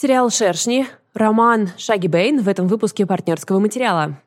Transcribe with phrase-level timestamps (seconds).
[0.00, 4.22] Сериал «Шершни», роман «Шаги Бэйн» в этом выпуске партнерского материала.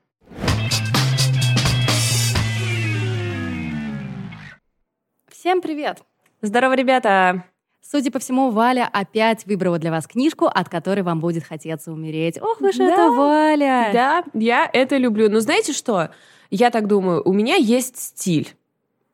[5.30, 6.00] Всем привет!
[6.42, 7.46] Здорово, ребята!
[7.82, 12.38] Судя по всему, Валя опять выбрала для вас книжку, от которой вам будет хотеться умереть.
[12.42, 12.92] Ох вы же Да.
[12.92, 13.90] это, Валя!
[13.94, 15.30] Да, я это люблю.
[15.30, 16.10] Но знаете что?
[16.50, 18.54] Я так думаю, у меня есть стиль.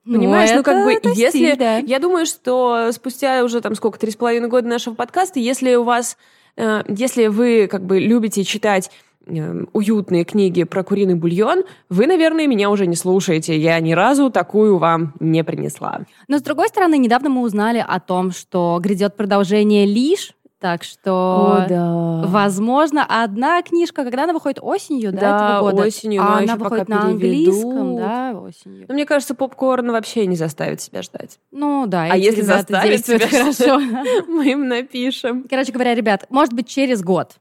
[0.05, 1.37] Понимаешь, ну, как бы, это если...
[1.37, 1.77] стиль, да.
[1.77, 5.83] Я думаю, что спустя уже там сколько, три с половиной года нашего подкаста, если у
[5.83, 6.17] вас...
[6.57, 8.91] э, если вы как бы любите читать
[9.25, 13.57] э, уютные книги про куриный бульон, вы, наверное, меня уже не слушаете.
[13.57, 16.01] Я ни разу такую вам не принесла.
[16.27, 20.33] Но, с другой стороны, недавно мы узнали о том, что грядет продолжение «Лишь»,
[20.67, 21.65] так что...
[21.69, 22.23] да.
[22.25, 25.87] Возможно, одна книжка, когда она выходит осенью, да, Да, этого года?
[25.87, 27.13] осенью, а она еще пока выходит на переведут.
[27.13, 28.85] английском, да, осенью.
[28.89, 31.39] Но мне кажется, попкорн вообще не заставит себя ждать.
[31.51, 33.79] Ну да, А если заставит себя хорошо.
[34.27, 35.45] Мы им напишем.
[35.49, 37.33] Короче говоря, ребят, может быть, через год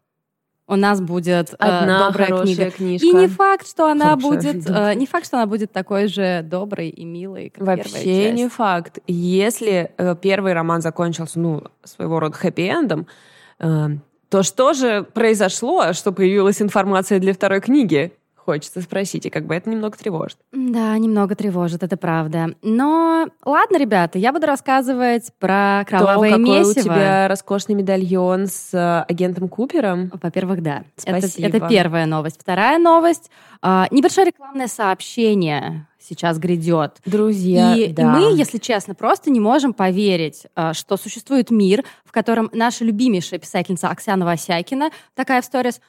[0.68, 2.70] у нас будет э, Одна добрая хорошая книга.
[2.70, 3.06] книжка.
[3.06, 4.30] И не факт, что она Хорошая.
[4.30, 8.32] будет, э, не факт, что она будет такой же доброй и милой, как первая Вообще
[8.32, 8.98] не факт.
[9.06, 13.06] Если э, первый роман закончился, ну, своего рода хэппи-эндом,
[13.60, 13.88] э,
[14.28, 18.12] то что же произошло, что появилась информация для второй книги?
[18.46, 20.38] Хочется спросить, и как бы это немного тревожит.
[20.52, 22.54] Да, немного тревожит, это правда.
[22.62, 26.80] Но ладно, ребята, я буду рассказывать про кровавое То, какой месиво.
[26.80, 30.12] у тебя роскошный медальон с э, агентом Купером.
[30.22, 30.84] Во-первых, да.
[31.04, 31.48] Это, Спасибо.
[31.48, 32.36] это первая новость.
[32.40, 33.32] Вторая новость.
[33.62, 36.98] а, небольшое рекламное сообщение сейчас грядет.
[37.04, 38.04] Друзья, и, да.
[38.12, 43.40] мы, если честно, просто не можем поверить, а, что существует мир, в котором наша любимейшая
[43.40, 45.80] писательница Оксана Васякина такая в сторис «М,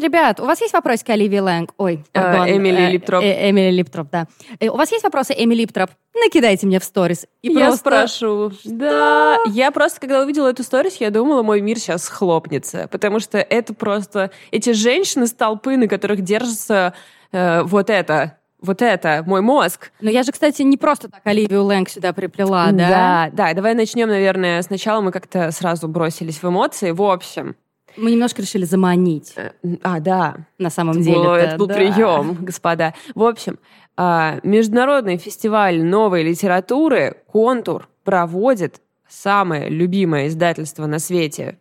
[0.00, 1.72] Ребят, у вас есть вопросы к Оливии Лэнг?
[1.76, 2.48] Ой, Э, пардон.
[2.56, 3.22] Эмили Липтроп.
[3.22, 4.26] э, Эмили Липтроп, да.
[4.60, 5.90] Э, У вас есть вопросы, Эмили Липтроп?
[6.14, 7.26] Накидайте мне в сторис.
[7.42, 7.76] И я просто...
[7.78, 8.52] спрошу.
[8.64, 13.38] Да, я просто, когда увидела эту сторис, я думала, мой мир сейчас схлопнется, потому что
[13.38, 16.94] это просто эти женщины с толпы, на которых держится
[17.32, 19.92] э, вот это, вот это, мой мозг.
[20.00, 22.88] Но я же, кстати, не просто так Оливию Лэнг сюда приплела, да?
[22.88, 23.54] да, да.
[23.54, 26.90] Давай начнем, наверное, сначала мы как-то сразу бросились в эмоции.
[26.90, 27.54] В общем,
[27.98, 29.50] Мы немножко решили заманить, э,
[29.82, 31.16] а, да, на самом Это деле.
[31.18, 32.94] был- это был прием, господа.
[33.14, 33.58] В общем,
[33.96, 41.58] а, Международный фестиваль новой литературы «Контур» проводит самое любимое издательство на свете,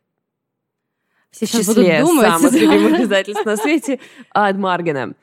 [1.37, 2.27] Все в сейчас числе будут думать.
[2.27, 2.57] самых да.
[2.57, 3.99] любимых издательств на свете,
[4.31, 5.13] от Маргена.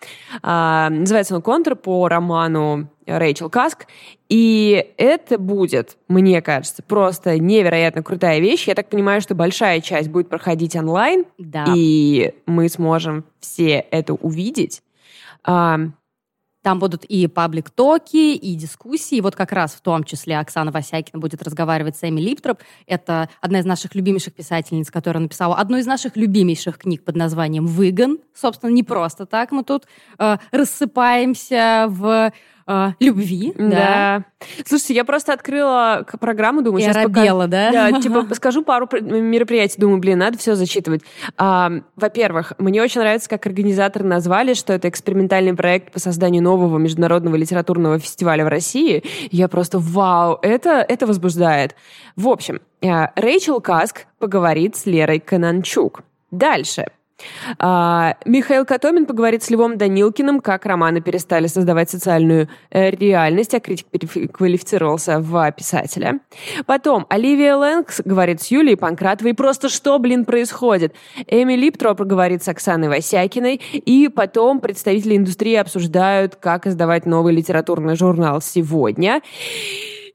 [0.42, 3.86] А, называется он «Контур» по роману Рэйчел Каск.
[4.28, 8.66] И это будет, мне кажется, просто невероятно крутая вещь.
[8.66, 11.66] Я так понимаю, что большая часть будет проходить онлайн, Да.
[11.76, 14.82] и мы сможем все это увидеть.
[15.44, 15.78] А,
[16.64, 19.20] Там будут и паблик-токи, и дискуссии.
[19.20, 22.58] Вот как раз в том числе Оксана Васякина будет разговаривать с Эми Липтроп.
[22.86, 27.66] Это одна из наших любимейших писательниц, которая написала одну из наших любимейших книг под названием
[27.66, 28.16] «Выгон».
[28.34, 29.52] Собственно, не просто так.
[29.52, 29.84] Мы тут
[30.18, 32.32] э, рассыпаемся в
[32.66, 33.52] э, любви.
[33.56, 34.24] Да.
[34.64, 37.20] Слушайте, я просто открыла программу, думаю, И сейчас пока...
[37.20, 37.70] оробела, да?
[37.70, 41.02] Да, типа, скажу пару пр- мероприятий, думаю, блин, надо все зачитывать.
[41.36, 46.78] А, во-первых, мне очень нравится, как организаторы назвали, что это экспериментальный проект по созданию нового
[46.78, 49.04] международного литературного фестиваля в России.
[49.30, 51.74] Я просто, вау, это, это возбуждает.
[52.16, 56.02] В общем, э, Рэйчел Каск поговорит с Лерой Кананчук.
[56.30, 56.86] Дальше.
[57.58, 63.60] А, Михаил Котомин поговорит с Львом Данилкиным, как романы перестали создавать социальную э, реальность, а
[63.60, 66.20] критик переквалифицировался в писателя.
[66.66, 69.34] Потом Оливия Лэнгс говорит с Юлией Панкратовой.
[69.34, 70.94] Просто что, блин, происходит?
[71.26, 73.60] Эми Липтроп говорит с Оксаной Васякиной.
[73.72, 79.20] И потом представители индустрии обсуждают, как издавать новый литературный журнал сегодня.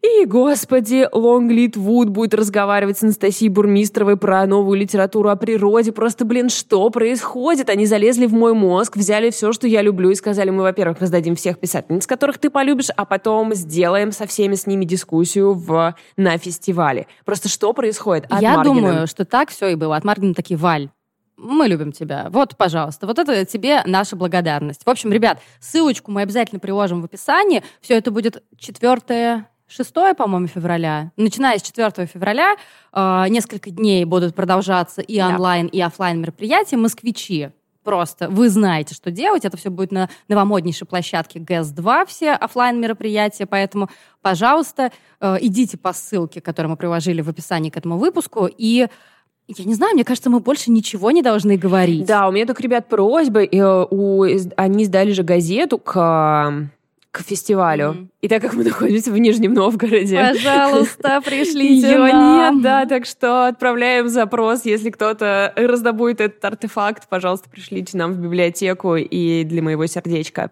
[0.02, 5.92] И, господи, Лонглит Вуд будет разговаривать с Анастасией Бурмистровой про новую литературу о природе.
[5.92, 7.70] Просто, блин, что происходит?
[7.70, 11.36] Они залезли в мой мозг, взяли все, что я люблю, и сказали, мы, во-первых, раздадим
[11.36, 16.38] всех писательниц, которых ты полюбишь, а потом сделаем со всеми с ними дискуссию в, на
[16.38, 17.08] фестивале.
[17.26, 18.26] Просто что происходит?
[18.30, 18.76] От Я Маргина.
[18.76, 19.98] думаю, что так все и было.
[19.98, 20.90] От Маргина такие, Валь,
[21.36, 22.28] мы любим тебя.
[22.32, 24.84] Вот, пожалуйста, вот это тебе наша благодарность.
[24.86, 27.64] В общем, ребят, ссылочку мы обязательно приложим в описании.
[27.82, 31.12] Все это будет 4 6, по-моему, февраля.
[31.16, 32.56] Начиная с 4 февраля
[32.92, 35.30] э, несколько дней будут продолжаться и Да.
[35.30, 36.76] онлайн, и оффлайн мероприятия.
[36.78, 37.50] Москвичи
[37.84, 39.46] просто вы знаете, что делать.
[39.46, 43.46] Это все будет на новомоднейшей площадке ГЭС-2, все оффлайн мероприятия.
[43.46, 43.90] Поэтому,
[44.22, 48.88] пожалуйста, э, идите по ссылке, которую мы приложили в описании к этому выпуску, и
[49.48, 52.06] я не знаю, мне кажется, мы больше ничего не должны говорить.
[52.06, 53.44] Да, у меня только, ребят, просьба.
[53.44, 56.70] э, Они сдали же газету к
[57.12, 57.86] к фестивалю.
[57.86, 58.08] Mm-hmm.
[58.22, 60.16] И так как мы находимся в Нижнем Новгороде...
[60.16, 67.50] Пожалуйста, пришлите Ее нет, да, так что отправляем запрос, если кто-то раздобудет этот артефакт, пожалуйста,
[67.50, 70.52] пришлите нам в библиотеку и для моего сердечка.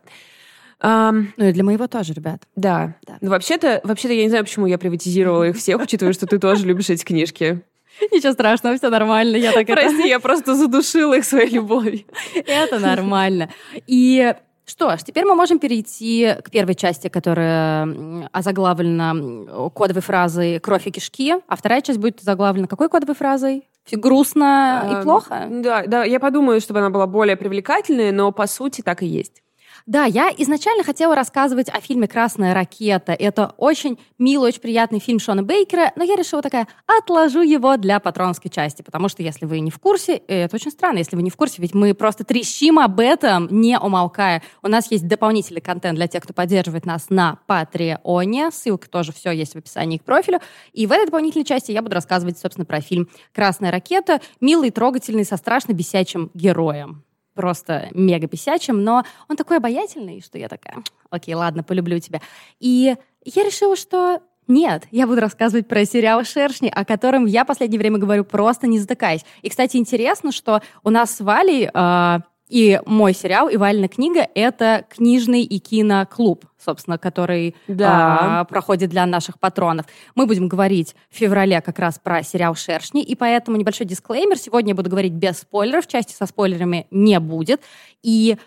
[0.80, 2.44] Um, ну и для моего тоже, ребят.
[2.56, 2.96] Да.
[3.06, 3.18] да.
[3.22, 6.66] Ну, вообще-то, вообще-то я не знаю, почему я приватизировала их всех, учитывая, что ты тоже
[6.66, 7.64] любишь эти книжки.
[8.12, 9.38] Ничего страшного, все нормально.
[9.38, 10.08] Я так Прости, это...
[10.08, 12.06] я просто задушила их своей любовью.
[12.36, 13.50] Это нормально.
[13.88, 14.34] И
[14.70, 20.92] что ж, теперь мы можем перейти к первой части, которая озаглавлена кодовой фразой «кровь и
[20.92, 23.64] кишки», а вторая часть будет заглавлена какой кодовой фразой?
[23.90, 25.48] Грустно и эм, плохо?
[25.50, 29.42] Да, да, я подумаю, чтобы она была более привлекательной, но по сути так и есть.
[29.88, 33.14] Да, я изначально хотела рассказывать о фильме «Красная ракета».
[33.14, 38.02] Это очень милый, очень приятный фильм Шона Бейкера, но я решила такая, отложу его для
[38.02, 41.24] патронской части, потому что если вы не в курсе, э, это очень странно, если вы
[41.24, 44.44] не в курсе, ведь мы просто трещим об этом, не умолкая.
[44.62, 49.32] У нас есть дополнительный контент для тех, кто поддерживает нас на Патреоне, ссылка тоже все
[49.32, 50.42] есть в описании к профилю.
[50.74, 55.24] И в этой дополнительной части я буду рассказывать, собственно, про фильм «Красная ракета», милый, трогательный,
[55.24, 57.07] со страшно бесячим героем
[57.38, 62.20] просто мега писячим, но он такой обаятельный, что я такая, окей, ладно, полюблю тебя.
[62.60, 67.48] И я решила, что нет, я буду рассказывать про сериал «Шершни», о котором я в
[67.48, 69.26] последнее время говорю просто не затыкаясь.
[69.42, 72.20] И, кстати, интересно, что у нас с Валей э,
[72.50, 78.42] и мой сериал и Вальна книга— это книжный и киноклуб, собственно, который да.
[78.42, 79.86] а, проходит для наших патронов.
[80.16, 84.38] Мы будем говорить в феврале как раз про сериал «Шершни», и поэтому небольшой дисклеймер.
[84.38, 87.62] Сегодня я буду говорить без спойлеров, части со спойлерами не будет.
[88.02, 88.38] И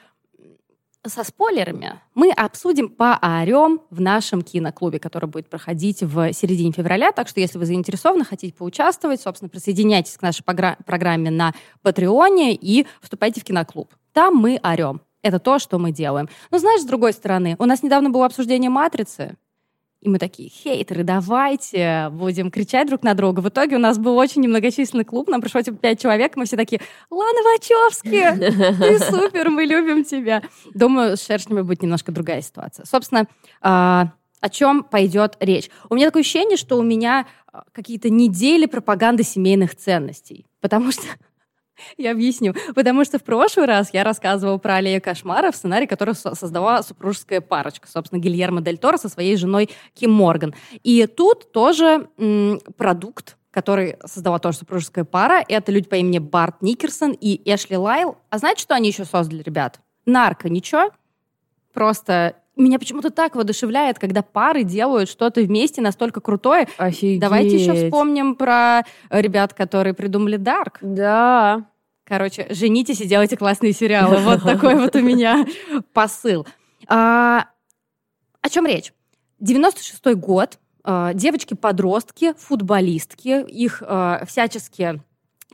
[1.07, 7.11] со спойлерами мы обсудим поорем в нашем киноклубе, который будет проходить в середине февраля.
[7.13, 12.87] Так что, если вы заинтересованы, хотите поучаствовать, собственно, присоединяйтесь к нашей программе на Патреоне и
[13.01, 13.95] вступайте в киноклуб.
[14.13, 15.01] Там мы орем.
[15.23, 16.29] Это то, что мы делаем.
[16.51, 19.37] Но знаешь, с другой стороны, у нас недавно было обсуждение «Матрицы»,
[20.01, 23.41] и мы такие, хейтеры, давайте будем кричать друг на друга.
[23.41, 26.57] В итоге у нас был очень немногочисленный клуб, нам пришло типа пять человек, мы все
[26.57, 26.81] такие,
[27.11, 30.43] Лана Вачовски, ты супер, мы любим тебя.
[30.73, 32.87] Думаю, с шершнями будет немножко другая ситуация.
[32.87, 33.27] Собственно,
[33.61, 35.71] а, о чем пойдет речь?
[35.91, 40.47] У меня такое ощущение, что у меня а, какие-то недели пропаганды семейных ценностей.
[40.61, 41.03] Потому что
[41.97, 42.55] я объясню.
[42.75, 47.89] Потому что в прошлый раз я рассказывала про Аллею кошмаров, сценарий, который создала супружеская парочка,
[47.89, 50.55] собственно, Гильермо Дель Торо со своей женой Ким Морган.
[50.83, 55.45] И тут тоже м, продукт, который создала тоже супружеская пара.
[55.49, 58.17] Это люди по имени Барт Никерсон и Эшли Лайл.
[58.31, 59.81] А знаете, что они еще создали, ребят?
[60.07, 60.91] Нарко, ничего?
[61.73, 66.69] Просто меня почему-то так воодушевляет, когда пары делают что-то вместе настолько крутое.
[66.77, 67.21] Офигеть.
[67.21, 70.79] Давайте еще вспомним про ребят, которые придумали Дарк.
[70.81, 71.65] Да.
[72.11, 74.17] Короче, женитесь и делайте классные сериалы.
[74.17, 75.47] Вот такой вот у меня
[75.93, 76.45] посыл.
[76.89, 77.45] А,
[78.41, 78.93] о чем речь?
[79.41, 80.59] 96-й год.
[80.83, 85.01] А, девочки-подростки, футболистки, их а, всячески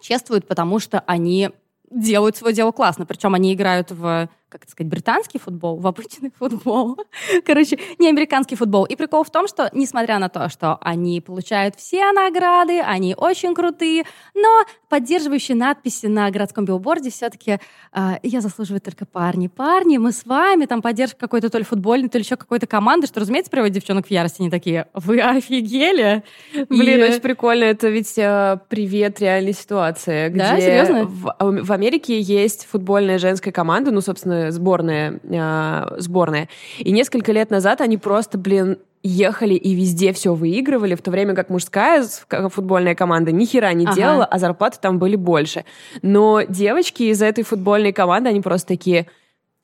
[0.01, 1.51] чествуют, потому что они
[1.91, 3.05] делают свое дело классно.
[3.05, 6.97] Причем они играют в как это сказать, британский футбол, в обычный футбол.
[7.45, 8.85] Короче, не американский футбол.
[8.85, 13.55] И прикол в том, что, несмотря на то, что они получают все награды, они очень
[13.55, 14.05] крутые,
[14.35, 14.65] но
[14.97, 17.59] поддерживающие надписи на городском билборде все-таки э,
[17.93, 19.47] а, «Я заслуживаю только парни».
[19.47, 23.07] Парни, мы с вами, там поддержка какой-то то ли футбольной, то ли еще какой-то команды,
[23.07, 24.41] что, разумеется, приводит девчонок в ярость.
[24.41, 26.23] Они такие «Вы офигели?»
[26.71, 27.09] Блин, и...
[27.11, 27.65] очень прикольно.
[27.65, 30.31] Это ведь э, привет реальной ситуации.
[30.31, 31.05] Где да, серьезно?
[31.05, 36.49] В, в Америке есть футбольная женская команда, ну, собственно, сборная, э, сборная.
[36.79, 41.35] И несколько лет назад они просто, блин, ехали и везде все выигрывали, в то время
[41.35, 42.05] как мужская
[42.51, 43.95] футбольная команда ни хера не ага.
[43.95, 45.65] делала, а зарплаты там были больше.
[46.03, 49.07] Но девочки из этой футбольной команды, они просто такие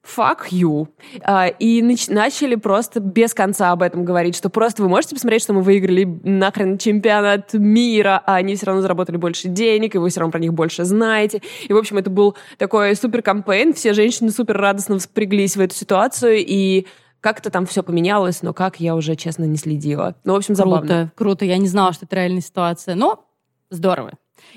[0.05, 0.89] fuck you.
[1.23, 5.43] А, и нач- начали просто без конца об этом говорить, что просто вы можете посмотреть,
[5.43, 10.11] что мы выиграли нахрен чемпионат мира, а они все равно заработали больше денег, и вы
[10.11, 11.41] все равно про них больше знаете.
[11.69, 15.75] И, в общем, это был такой супер кампейн, все женщины супер радостно вспряглись в эту
[15.75, 16.87] ситуацию, и
[17.23, 20.17] как-то там все поменялось, но как, я уже, честно, не следила.
[20.25, 20.81] Ну, в общем, забавно.
[20.87, 21.45] Круто, круто.
[21.45, 22.97] Я не знала, что это реальная ситуация.
[22.97, 23.25] Но
[23.71, 24.13] здорово.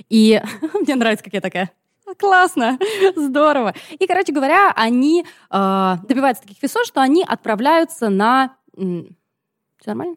[0.09, 0.41] И
[0.73, 1.71] мне нравится, как я такая
[2.17, 2.77] классно,
[3.15, 3.73] здорово.
[3.97, 8.55] И, короче говоря, они э, добиваются таких весов, что они отправляются на...
[8.75, 10.15] Все нормально?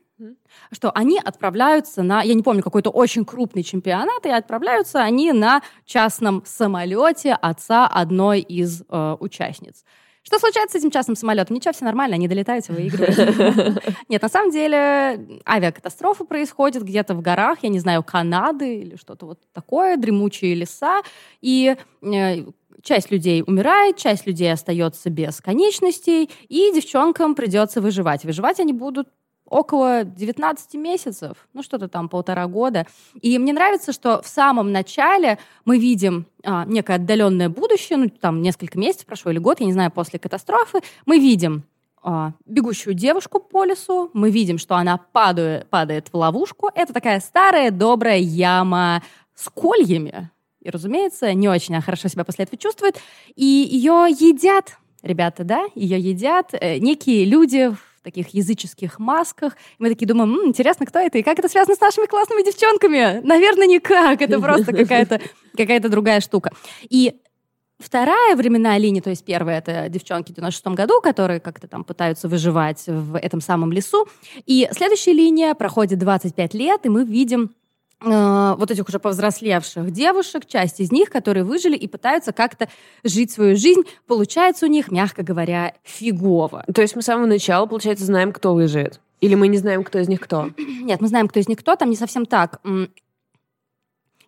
[0.72, 5.62] Что они отправляются на, я не помню, какой-то очень крупный чемпионат, и отправляются они на
[5.84, 9.84] частном самолете отца одной из э, участниц.
[10.28, 11.56] Что случается с этим частным самолетом?
[11.56, 13.82] Ничего, все нормально, они долетают, выигрывают.
[14.10, 19.24] Нет, на самом деле авиакатастрофа происходит где-то в горах, я не знаю, Канады или что-то
[19.24, 21.00] вот такое, дремучие леса.
[21.40, 22.36] И э,
[22.82, 28.26] часть людей умирает, часть людей остается без конечностей, и девчонкам придется выживать.
[28.26, 29.08] Выживать они будут
[29.48, 32.86] около 19 месяцев, ну что-то там полтора года.
[33.20, 38.42] И мне нравится, что в самом начале мы видим а, некое отдаленное будущее, ну там
[38.42, 41.64] несколько месяцев прошло или год, я не знаю, после катастрофы, мы видим
[42.02, 46.70] а, бегущую девушку по лесу, мы видим, что она падает, падает в ловушку.
[46.74, 49.02] Это такая старая добрая яма
[49.34, 50.30] с кольями.
[50.60, 52.96] И, разумеется, не очень хорошо себя после этого чувствует.
[53.36, 59.54] И ее едят, ребята, да, ее едят э, некие люди в таких языческих масках.
[59.78, 62.44] И мы такие думаем, М, интересно, кто это и как это связано с нашими классными
[62.44, 63.20] девчонками?
[63.24, 64.22] Наверное, никак.
[64.22, 65.20] Это просто какая-то
[65.56, 66.50] какая другая штука.
[66.88, 67.14] И
[67.78, 72.26] Вторая временная линия, то есть первая, это девчонки в 96 году, которые как-то там пытаются
[72.26, 74.08] выживать в этом самом лесу.
[74.46, 77.54] И следующая линия проходит 25 лет, и мы видим
[78.00, 82.68] э, вот этих уже повзрослевших девушек, часть из них, которые выжили и пытаются как-то
[83.04, 83.82] жить свою жизнь.
[84.06, 86.64] Получается у них, мягко говоря, фигово.
[86.72, 89.00] То есть мы с самого начала, получается, знаем, кто выживет?
[89.20, 90.50] Или мы не знаем, кто из них кто?
[90.58, 91.76] Нет, мы знаем, кто из них кто.
[91.76, 92.60] Там не совсем так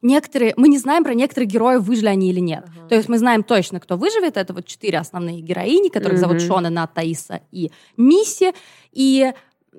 [0.03, 2.65] некоторые, мы не знаем про некоторых героев, выжили они или нет.
[2.65, 2.89] Uh-huh.
[2.89, 4.37] То есть мы знаем точно, кто выживет.
[4.37, 6.21] Это вот четыре основные героини, которых uh-huh.
[6.21, 8.53] зовут Шона, Нат, Таиса и Мисси.
[8.93, 9.33] И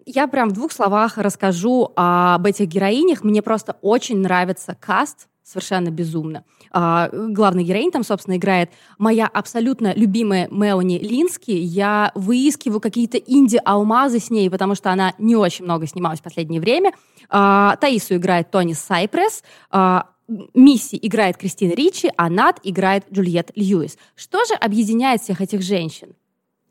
[0.06, 3.24] я прям в двух словах расскажу об этих героинях.
[3.24, 6.44] Мне просто очень нравится каст, совершенно безумно.
[6.72, 11.52] А, главный героинь там, собственно, играет моя абсолютно любимая Мелани Лински.
[11.52, 16.62] Я выискиваю какие-то инди-алмазы с ней, потому что она не очень много снималась в последнее
[16.62, 16.94] время.
[17.30, 19.44] А, Таису играет Тони Сайпресс.
[19.70, 20.08] А,
[20.54, 23.98] Мисси играет Кристина Ричи, а Нат играет Джульет Льюис.
[24.16, 26.16] Что же объединяет всех этих женщин?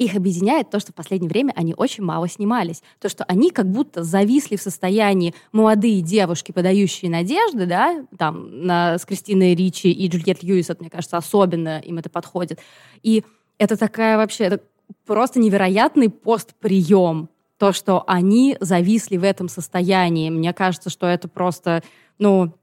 [0.00, 2.82] Их объединяет то, что в последнее время они очень мало снимались.
[3.00, 8.96] То, что они как будто зависли в состоянии молодые девушки, подающие надежды, да, там, на,
[8.96, 12.60] с Кристиной Ричи и Джульет Льюис, мне кажется, особенно им это подходит.
[13.02, 13.24] И
[13.58, 14.62] это такая вообще, это
[15.04, 17.28] просто невероятный постприем.
[17.58, 20.30] То, что они зависли в этом состоянии.
[20.30, 21.82] Мне кажется, что это просто,
[22.18, 22.54] ну,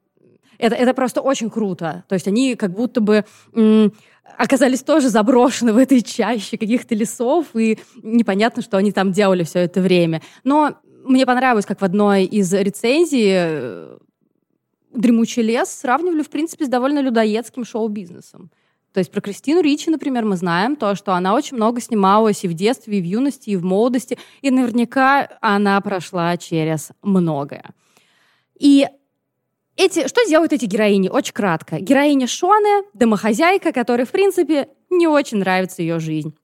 [0.58, 2.04] это, это просто очень круто.
[2.08, 3.26] То есть они как будто бы
[4.38, 9.60] оказались тоже заброшены в этой чаще каких-то лесов, и непонятно, что они там делали все
[9.60, 10.22] это время.
[10.44, 13.98] Но мне понравилось, как в одной из рецензий э,
[14.94, 18.52] «Дремучий лес» сравнивали, в принципе, с довольно людоедским шоу-бизнесом.
[18.94, 22.48] То есть про Кристину Ричи, например, мы знаем то, что она очень много снималась и
[22.48, 27.76] в детстве, и в юности, и в молодости, и наверняка она прошла через многое.
[28.60, 28.88] И
[29.78, 31.10] эти, что делают эти героини?
[31.10, 31.80] Очень кратко.
[31.80, 36.36] Героиня Шоне, домохозяйка, которой, в принципе, не очень нравится ее жизнь.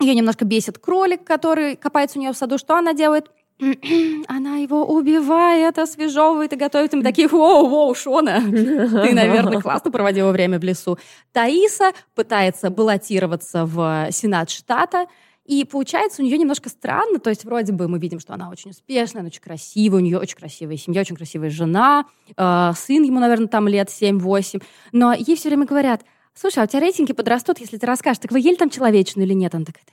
[0.00, 2.58] Ее немножко бесит кролик, который копается у нее в саду.
[2.58, 3.30] Что она делает?
[4.28, 6.94] она его убивает, освежевывает и готовит.
[6.94, 10.98] им такие, воу-воу, Шона, ты, наверное, классно проводила время в лесу.
[11.32, 15.06] Таиса пытается баллотироваться в Сенат штата,
[15.44, 18.70] и получается у нее немножко странно, то есть вроде бы мы видим, что она очень
[18.70, 22.06] успешная, она очень красивая, у нее очень красивая семья, очень красивая жена,
[22.36, 26.04] э, сын ему, наверное, там лет 7-8, но ей все время говорят,
[26.34, 29.34] слушай, а у тебя рейтинги подрастут, если ты расскажешь, так вы ели там человечную или
[29.34, 29.54] нет?
[29.54, 29.84] Она такая,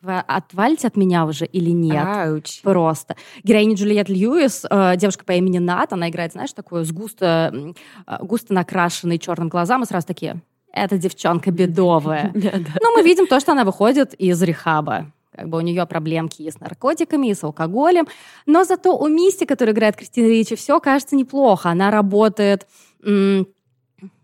[0.00, 2.06] вы отвалите от меня уже или нет?
[2.06, 2.62] Ауч.
[2.62, 3.16] Просто.
[3.42, 7.74] Героиня Джульет Льюис, э, девушка по имени Нат, она играет, знаешь, такую с густо,
[8.06, 10.40] э, густо накрашенной черным глазам, и сразу такие,
[10.84, 12.32] эта девчонка бедовая.
[12.34, 15.12] Но мы видим то, что она выходит из рехаба.
[15.34, 18.08] Как бы у нее проблемки и с наркотиками, и с алкоголем.
[18.46, 21.70] Но зато у Мисти, которая играет Кристина Ричи, все кажется неплохо.
[21.70, 22.66] Она работает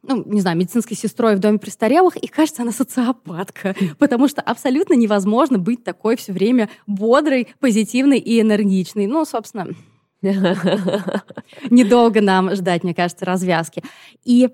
[0.07, 4.95] ну, не знаю, медицинской сестрой в доме престарелых, и кажется, она социопатка, потому что абсолютно
[4.95, 9.07] невозможно быть такой все время бодрой, позитивной и энергичной.
[9.07, 9.69] Ну, собственно,
[11.71, 13.83] недолго нам ждать, мне кажется, развязки.
[14.25, 14.51] И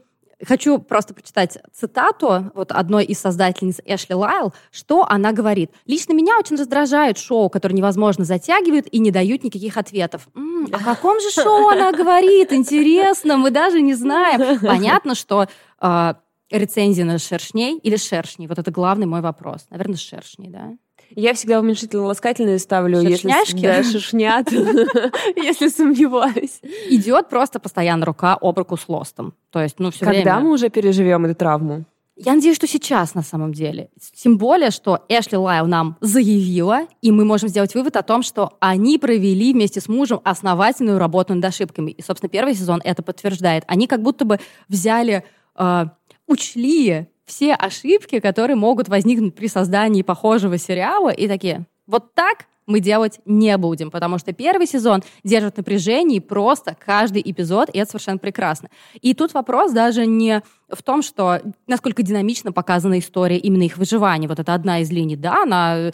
[0.47, 5.71] Хочу просто прочитать цитату вот одной из создательниц Эшли Лайл, что она говорит.
[5.87, 10.29] «Лично меня очень раздражают шоу, которые невозможно затягивают и не дают никаких ответов».
[10.35, 12.53] М-м, о каком же шоу она говорит?
[12.53, 14.59] Интересно, мы даже не знаем.
[14.61, 15.47] Понятно, что
[15.81, 16.15] э,
[16.51, 18.47] рецензия на шершней или шершней?
[18.47, 19.67] Вот это главный мой вопрос.
[19.71, 20.71] Наверное, шершней, да?
[21.15, 23.57] Я всегда уменьшительно-ласкательные ставлю, Шершняшки?
[23.57, 24.53] если да, шершнят,
[25.37, 26.61] если сомневаюсь.
[26.89, 29.35] Идет просто постоянно рука об руку с лостом.
[29.51, 30.41] То есть, ну, все Когда время...
[30.41, 31.85] мы уже переживем эту травму?
[32.23, 33.89] Я надеюсь, что сейчас на самом деле.
[34.15, 38.59] Тем более, что Эшли Лайл нам заявила, и мы можем сделать вывод о том, что
[38.61, 41.93] они провели вместе с мужем основательную работу над ошибками.
[41.93, 43.65] И, собственно, первый сезон это подтверждает.
[43.67, 44.39] Они как будто бы
[44.69, 45.25] взяли,
[45.57, 45.85] э,
[46.27, 52.81] учли все ошибки, которые могут возникнуть при создании похожего сериала, и такие, вот так мы
[52.81, 58.19] делать не будем, потому что первый сезон держит напряжение просто каждый эпизод, и это совершенно
[58.19, 58.69] прекрасно.
[59.01, 64.27] И тут вопрос даже не в том, что насколько динамично показана история именно их выживания.
[64.27, 65.93] Вот это одна из линий, да, она,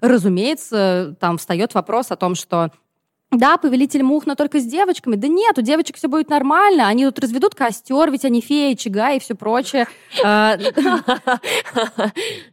[0.00, 2.72] разумеется, там встает вопрос о том, что
[3.30, 5.16] да, повелитель мух, но только с девочками.
[5.16, 6.88] Да нет, у девочек все будет нормально.
[6.88, 9.86] Они тут разведут костер, ведь они феи, очага и все прочее.
[10.24, 10.56] А,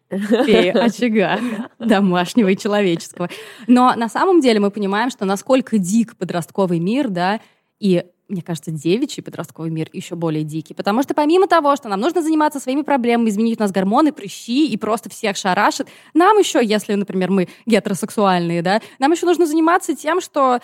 [0.10, 1.40] феи, очага,
[1.80, 3.30] домашнего и человеческого.
[3.68, 7.40] Но на самом деле мы понимаем, что насколько дик подростковый мир, да,
[7.80, 10.74] и мне кажется, девичий подростковый мир еще более дикий.
[10.74, 14.68] Потому что помимо того, что нам нужно заниматься своими проблемами, изменить у нас гормоны, прыщи
[14.68, 19.96] и просто всех шарашит, нам еще, если, например, мы гетеросексуальные, да, нам еще нужно заниматься
[19.96, 20.60] тем, что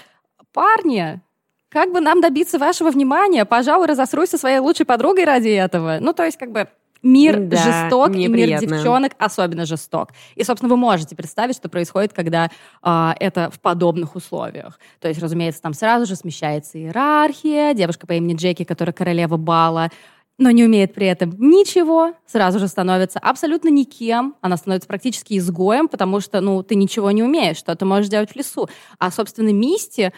[0.54, 1.22] парни,
[1.70, 3.46] как бы нам добиться вашего внимания?
[3.46, 6.00] Пожалуй, разосруй со своей лучшей подругой ради этого.
[6.02, 6.68] Ну, то есть, как бы,
[7.04, 10.10] Мир да, жесток, и мир девчонок особенно жесток.
[10.36, 12.50] И, собственно, вы можете представить, что происходит, когда
[12.84, 14.80] э, это в подобных условиях.
[15.00, 19.90] То есть, разумеется, там сразу же смещается иерархия, девушка по имени Джеки, которая королева бала,
[20.38, 25.88] но не умеет при этом ничего, сразу же становится абсолютно никем, она становится практически изгоем,
[25.88, 28.68] потому что, ну, ты ничего не умеешь, что ты можешь делать в лесу.
[28.98, 30.12] А, собственно, Мисти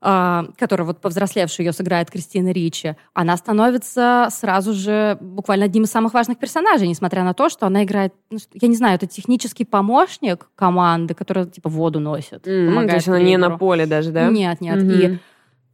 [0.00, 5.90] а, которая вот повзрослевшая ее сыграет Кристина Ричи, она становится сразу же буквально одним из
[5.90, 9.64] самых важных персонажей, несмотря на то, что она играет, ну, я не знаю, это технический
[9.64, 12.46] помощник команды, которая типа воду носит.
[12.46, 14.28] Mm-hmm, то есть она не на поле даже, да?
[14.28, 14.78] Нет, нет.
[14.78, 15.14] Mm-hmm.
[15.14, 15.18] И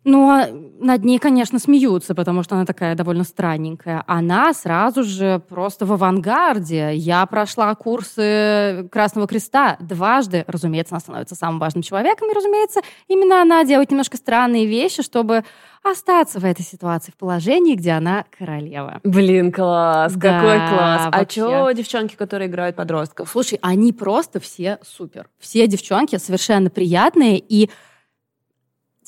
[0.02, 0.46] ну,
[0.80, 4.02] над ней, конечно, смеются, потому что она такая довольно странненькая.
[4.06, 6.94] Она сразу же просто в авангарде.
[6.94, 10.44] Я прошла курсы Красного Креста дважды.
[10.46, 15.44] Разумеется, она становится самым важным человеком, и, разумеется, именно она делает немножко странные вещи, чтобы
[15.82, 19.00] остаться в этой ситуации, в положении, где она королева.
[19.04, 21.08] Блин, класс, да, какой класс.
[21.12, 23.28] А что девчонки, которые играют подростков?
[23.30, 25.28] Слушай, они просто все супер.
[25.38, 27.70] Все девчонки совершенно приятные, и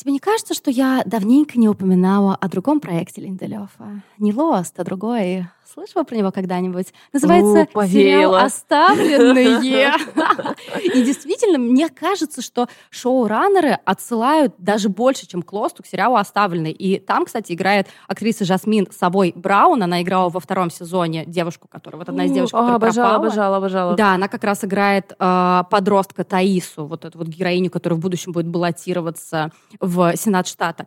[0.03, 4.03] Тебе не кажется, что я давненько не упоминала о другом проекте Линделёфа?
[4.19, 6.93] Не Lost, а другой Слышала про него когда-нибудь?
[7.15, 9.95] Называется О, сериал «Оставленные».
[10.95, 16.75] И действительно, мне кажется, что шоураннеры отсылают даже больше, чем к Лосту, к сериалу «Оставленные».
[16.75, 19.83] И там, кстати, играет актриса Жасмин Собой Браун.
[19.83, 21.99] Она играла во втором сезоне девушку, которая...
[21.99, 23.97] Вот одна из девушек, которая обожала, обожала, обожала.
[23.97, 28.33] Да, она как раз играет э, подростка Таису, вот эту вот героиню, которая в будущем
[28.33, 30.87] будет баллотироваться в Сенат штата.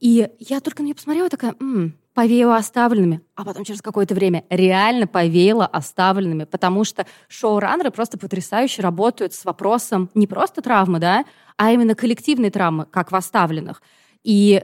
[0.00, 4.44] И я только на нее посмотрела, такая, м-м, повеяло оставленными, а потом через какое-то время
[4.50, 11.24] реально повеяло оставленными, потому что шоураннеры просто потрясающе работают с вопросом не просто травмы, да,
[11.56, 13.82] а именно коллективной травмы, как в оставленных.
[14.22, 14.62] И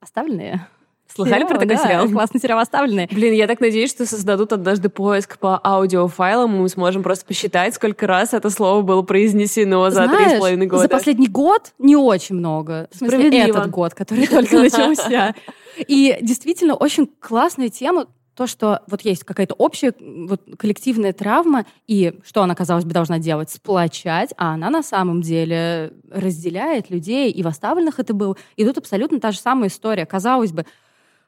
[0.00, 0.66] оставленные
[1.14, 2.08] Слыхали сериал, про такой да, сериал?
[2.08, 3.08] Классный сериал «Оставленные».
[3.10, 7.74] Блин, я так надеюсь, что создадут однажды поиск по аудиофайлам, и мы сможем просто посчитать,
[7.74, 10.82] сколько раз это слово было произнесено за три с половиной года.
[10.82, 12.88] за последний год не очень много.
[12.92, 15.34] В смысле, этот год, который только начался.
[15.86, 22.18] И действительно очень классная тема, то, что вот есть какая-то общая вот, коллективная травма, и
[22.22, 23.50] что она, казалось бы, должна делать?
[23.50, 28.36] Сплочать, а она на самом деле разделяет людей, и в оставленных это был.
[28.56, 30.04] И тут абсолютно та же самая история.
[30.04, 30.66] Казалось бы,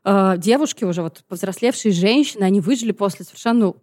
[0.08, 3.74] э, девушки уже, вот повзрослевшие женщины, они выжили после совершенно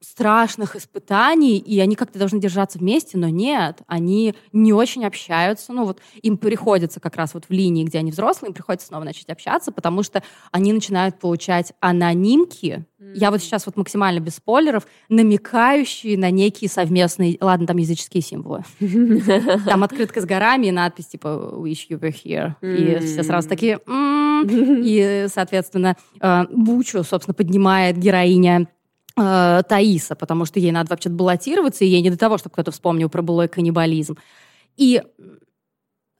[0.00, 5.72] страшных испытаний, и они как-то должны держаться вместе, но нет, они не очень общаются.
[5.72, 9.04] Ну вот им приходится как раз вот в линии, где они взрослые, им приходится снова
[9.04, 12.84] начать общаться, потому что они начинают получать анонимки.
[13.00, 13.12] Mm-hmm.
[13.14, 18.64] Я вот сейчас вот максимально без спойлеров, намекающие на некие совместные, ладно, там языческие символы.
[19.66, 22.54] Там открытка с горами и надпись типа «Wish you were here».
[22.62, 23.80] И все сразу такие
[24.46, 28.68] И, соответственно, э, Бучу, собственно, поднимает героиня
[29.18, 32.70] э, Таиса, потому что ей надо вообще баллотироваться, и ей не до того, чтобы кто-то
[32.70, 34.16] вспомнил про былой каннибализм.
[34.76, 35.02] И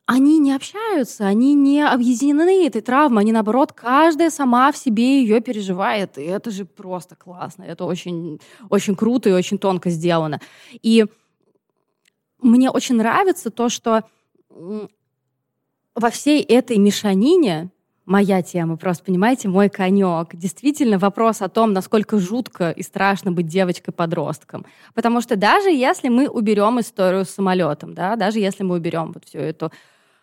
[0.06, 5.40] они не общаются, они не объединены этой травмой, они, наоборот, каждая сама в себе ее
[5.40, 10.40] переживает, и это же просто классно, это очень, очень круто и очень тонко сделано.
[10.82, 11.04] И
[12.40, 14.04] мне очень нравится то, что
[15.94, 17.70] во всей этой мешанине
[18.08, 20.34] моя тема, просто, понимаете, мой конек.
[20.34, 24.64] Действительно вопрос о том, насколько жутко и страшно быть девочкой-подростком.
[24.94, 29.26] Потому что даже если мы уберем историю с самолетом, да, даже если мы уберем вот
[29.26, 29.70] всю эту э,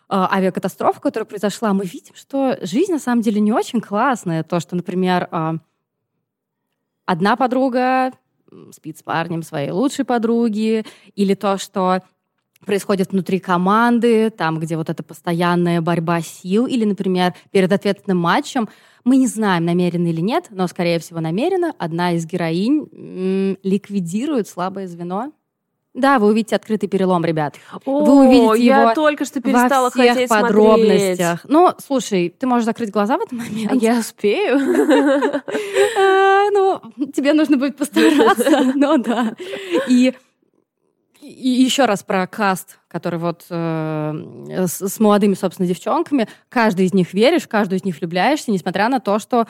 [0.10, 4.44] авиакатастрофу, которая произошла, мы видим, что жизнь на самом деле не очень классная.
[4.44, 5.54] То, что, например, э,
[7.06, 8.14] одна подруга
[8.72, 12.02] спит с парнем своей лучшей подруги, или то, что
[12.66, 18.68] происходит внутри команды, там, где вот эта постоянная борьба сил, или, например, перед ответным матчем,
[19.04, 24.48] мы не знаем, намеренно или нет, но, скорее всего, намеренно, одна из героинь м- ликвидирует
[24.48, 25.32] слабое звено
[25.94, 27.56] Да, вы увидите открытый перелом, ребят.
[27.86, 31.40] О, вы увидите я его только что перестала во всех хотеть подробностях.
[31.42, 31.52] смотреть.
[31.54, 33.72] Ну, слушай, ты можешь закрыть глаза в этот момент.
[33.72, 34.60] А Я успею?
[35.98, 36.82] А, Ну,
[37.14, 39.36] тебе нужно будет постараться, но да.
[39.88, 40.14] И
[41.26, 46.28] и еще раз про каст, который вот э, с, с молодыми, собственно, девчонками.
[46.50, 49.48] Каждый из них веришь, каждую из них влюбляешься, несмотря на то, что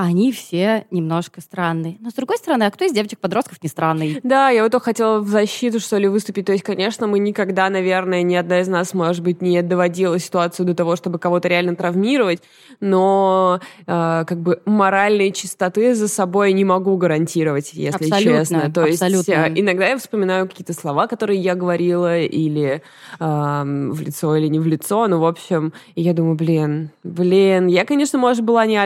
[0.00, 1.96] они все немножко странные.
[1.98, 4.20] Но, с другой стороны, а кто из девочек-подростков не странный?
[4.22, 6.46] Да, я вот только хотела в защиту, что ли, выступить.
[6.46, 10.66] То есть, конечно, мы никогда, наверное, ни одна из нас, может быть, не доводила ситуацию
[10.66, 12.44] до того, чтобы кого-то реально травмировать,
[12.78, 13.58] но
[13.88, 18.72] э, как бы моральной чистоты за собой не могу гарантировать, если Абсолютно, честно.
[18.72, 19.32] То есть абсолютно.
[19.32, 22.82] э, иногда я вспоминаю какие-то слова, которые я говорила, или
[23.18, 27.66] э, в лицо, или не в лицо, ну, в общем, и я думаю, блин, блин,
[27.66, 28.76] я, конечно, может, была не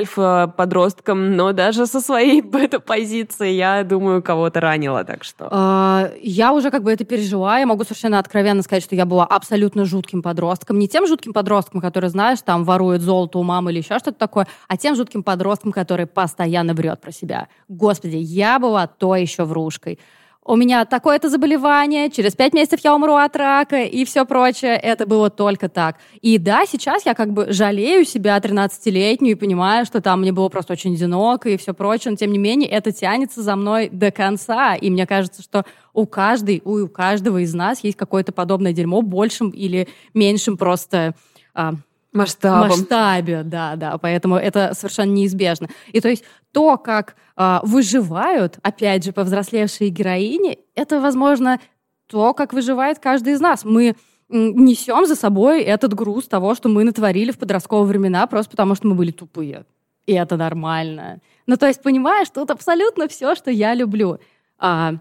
[1.02, 5.48] альфа-подростком, но даже со своей бета-позиции я думаю, кого-то ранила, так что...
[5.50, 9.24] А, Я уже как бы это пережила, я могу совершенно откровенно сказать, что я была
[9.24, 10.78] абсолютно жутким подростком.
[10.78, 14.46] Не тем жутким подростком, который, знаешь, там ворует золото у мамы или еще что-то такое,
[14.68, 17.48] а тем жутким подростком, который постоянно врет про себя.
[17.68, 19.98] Господи, я была то еще врушкой.
[20.44, 24.76] У меня такое-то заболевание, через пять месяцев я умру от рака и все прочее.
[24.76, 25.98] Это было только так.
[26.20, 30.48] И да, сейчас я как бы жалею себя 13-летнюю и понимаю, что там мне было
[30.48, 34.11] просто очень одиноко и все прочее, но тем не менее это тянется за мной до
[34.11, 34.74] конца.
[34.74, 39.50] И мне кажется, что у каждой, у каждого из нас есть какое-то подобное дерьмо большим
[39.50, 41.14] или меньшим просто
[41.55, 41.74] а,
[42.12, 42.68] Масштабом.
[42.68, 45.68] масштабе, да, да, поэтому это совершенно неизбежно.
[45.92, 51.59] И то есть то, как а, выживают, опять же, повзрослевшие героини, это, возможно,
[52.07, 53.64] то, как выживает каждый из нас.
[53.64, 53.96] Мы
[54.29, 58.87] несем за собой этот груз того, что мы натворили в подростковые времена, просто потому что
[58.88, 59.64] мы были тупые.
[60.07, 61.20] И это нормально.
[61.46, 64.18] Ну, то есть, понимаешь, тут абсолютно все, что я люблю.
[64.59, 64.94] А,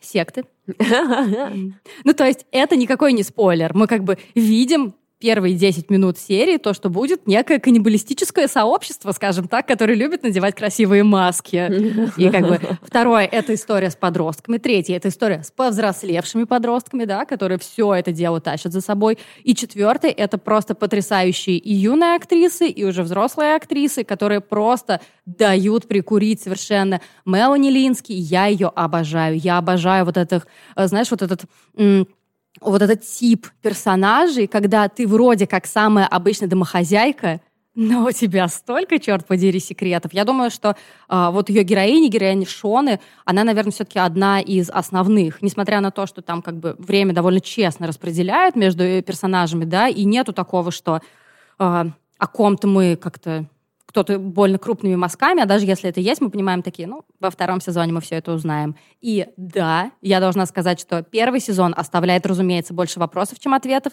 [0.00, 0.44] секты.
[2.04, 3.74] Ну, то есть, это никакой не спойлер.
[3.74, 9.48] Мы как бы видим первые 10 минут серии то, что будет некое каннибалистическое сообщество, скажем
[9.48, 12.12] так, которое любит надевать красивые маски.
[12.18, 14.58] И как бы второе— это история с подростками.
[14.58, 19.16] Третье— это история с повзрослевшими подростками, да, которые все это дело тащат за собой.
[19.44, 25.88] И четвертое— это просто потрясающие и юные актрисы, и уже взрослые актрисы, которые просто дают
[25.88, 27.00] прикурить совершенно.
[27.24, 29.38] Мелани Линский, я ее обожаю.
[29.38, 31.46] Я обожаю вот этих, э, знаешь, вот этот...
[32.60, 37.40] вот этот тип персонажей, когда ты вроде как самая обычная домохозяйка,
[37.74, 40.12] но у тебя столько, черт подери, секретов.
[40.12, 40.76] Я думаю, что
[41.08, 46.06] а, вот ее героиня, героиня Шоны, она, наверное, все-таки одна из основных, несмотря на то,
[46.06, 50.70] что там как бы время довольно честно распределяют между э, персонажами, да, и нету такого,
[50.70, 51.00] что
[51.58, 51.86] а,
[52.18, 53.46] о ком-то мы как-то
[53.94, 57.60] кто-то больно крупными мазками, а даже если это есть, мы понимаем такие, ну, во втором
[57.60, 58.74] сезоне мы все это узнаем.
[59.00, 63.92] И да, я должна сказать, что первый сезон оставляет, разумеется, больше вопросов, чем ответов.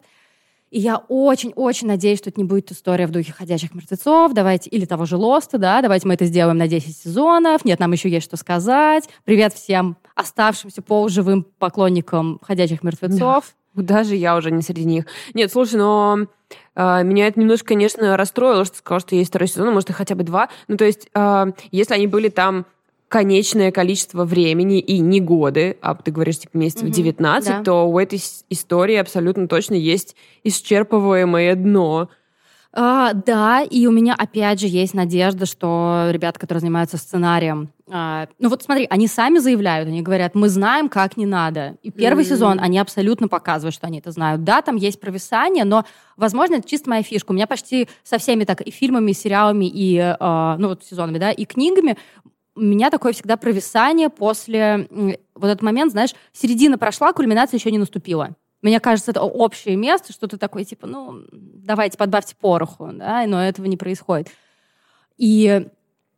[0.71, 4.85] И я очень-очень надеюсь, что это не будет история в духе «Ходячих мертвецов», давайте, или
[4.85, 8.25] того же «Лоста», да, давайте мы это сделаем на 10 сезонов, нет, нам еще есть
[8.25, 9.07] что сказать.
[9.23, 13.53] Привет всем оставшимся полуживым поклонникам «Ходячих мертвецов».
[13.75, 15.05] Даже я уже не среди них.
[15.33, 16.25] Нет, слушай, но
[16.75, 19.89] э, меня это немножко, конечно, расстроило, что ты сказал, что есть второй сезон, а может,
[19.89, 20.49] и хотя бы два.
[20.67, 22.65] Ну, то есть, э, если они были там
[23.07, 27.63] конечное количество времени и не годы, а ты говоришь, типа, месяцев Мгм, 19, да.
[27.63, 32.09] то у этой истории абсолютно точно есть исчерпываемое дно.
[32.73, 38.29] А, да, и у меня опять же есть надежда, что ребята, которые занимаются сценарием, а,
[38.39, 41.75] ну вот смотри, они сами заявляют, они говорят, мы знаем, как не надо.
[41.83, 42.29] И первый Мгм.
[42.29, 44.45] сезон они абсолютно показывают, что они это знают.
[44.45, 45.83] Да, там есть провисание, но,
[46.15, 47.31] возможно, это чисто моя фишка.
[47.31, 51.17] У меня почти со всеми так и фильмами, и сериалами, и, а, ну вот сезонами,
[51.17, 51.97] да, и книгами
[52.55, 54.87] у меня такое всегда провисание после
[55.35, 58.29] вот этот момент, знаешь, середина прошла, кульминация еще не наступила.
[58.61, 63.43] Мне кажется, это общее место, что ты такой, типа, ну, давайте подбавьте пороху, да, но
[63.43, 64.29] этого не происходит.
[65.17, 65.67] И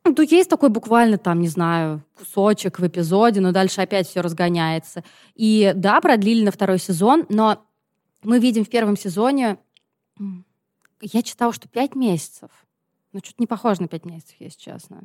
[0.03, 5.03] ну, есть такой буквально там, не знаю, кусочек в эпизоде, но дальше опять все разгоняется.
[5.35, 7.65] И да, продлили на второй сезон, но
[8.23, 9.57] мы видим в первом сезоне,
[11.01, 12.49] я читала, что пять месяцев.
[13.13, 15.03] Ну, что-то не похоже на пять месяцев, если честно.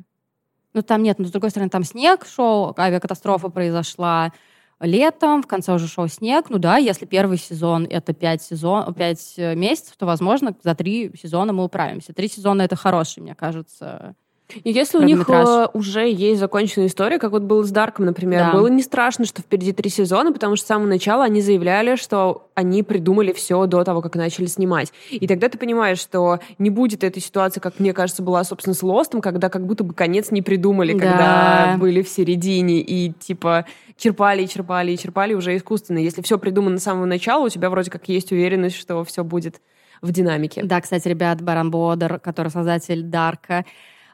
[0.73, 4.33] Ну, там нет, но с другой стороны, там снег шел, авиакатастрофа произошла
[4.79, 6.49] летом, в конце уже шел снег.
[6.49, 11.11] Ну да, если первый сезон— это пять, сезон, пять э, месяцев, то, возможно, за три
[11.21, 12.13] сезона мы управимся.
[12.13, 14.15] Три сезона— это хороший, мне кажется,
[14.63, 18.45] И если у них э, уже есть законченная история, как вот было с Дарком, например,
[18.45, 18.51] да.
[18.51, 22.47] было не страшно, что впереди три сезона, потому что с самого начала они заявляли, что
[22.55, 24.91] они придумали все до того, как начали снимать.
[25.11, 28.81] И тогда ты понимаешь, что не будет этой ситуации, как мне кажется, была, собственно, с
[28.81, 30.99] Лостом, когда как будто бы конец не придумали, да.
[30.99, 33.65] когда были в середине и типа
[33.97, 35.99] черпали, черпали и черпали уже искусственно.
[35.99, 39.61] Если все придумано с самого начала, у тебя вроде как есть уверенность, что все будет
[40.01, 40.63] в динамике.
[40.63, 43.65] Да, кстати, ребят, Баран Бодер, который создатель Дарка,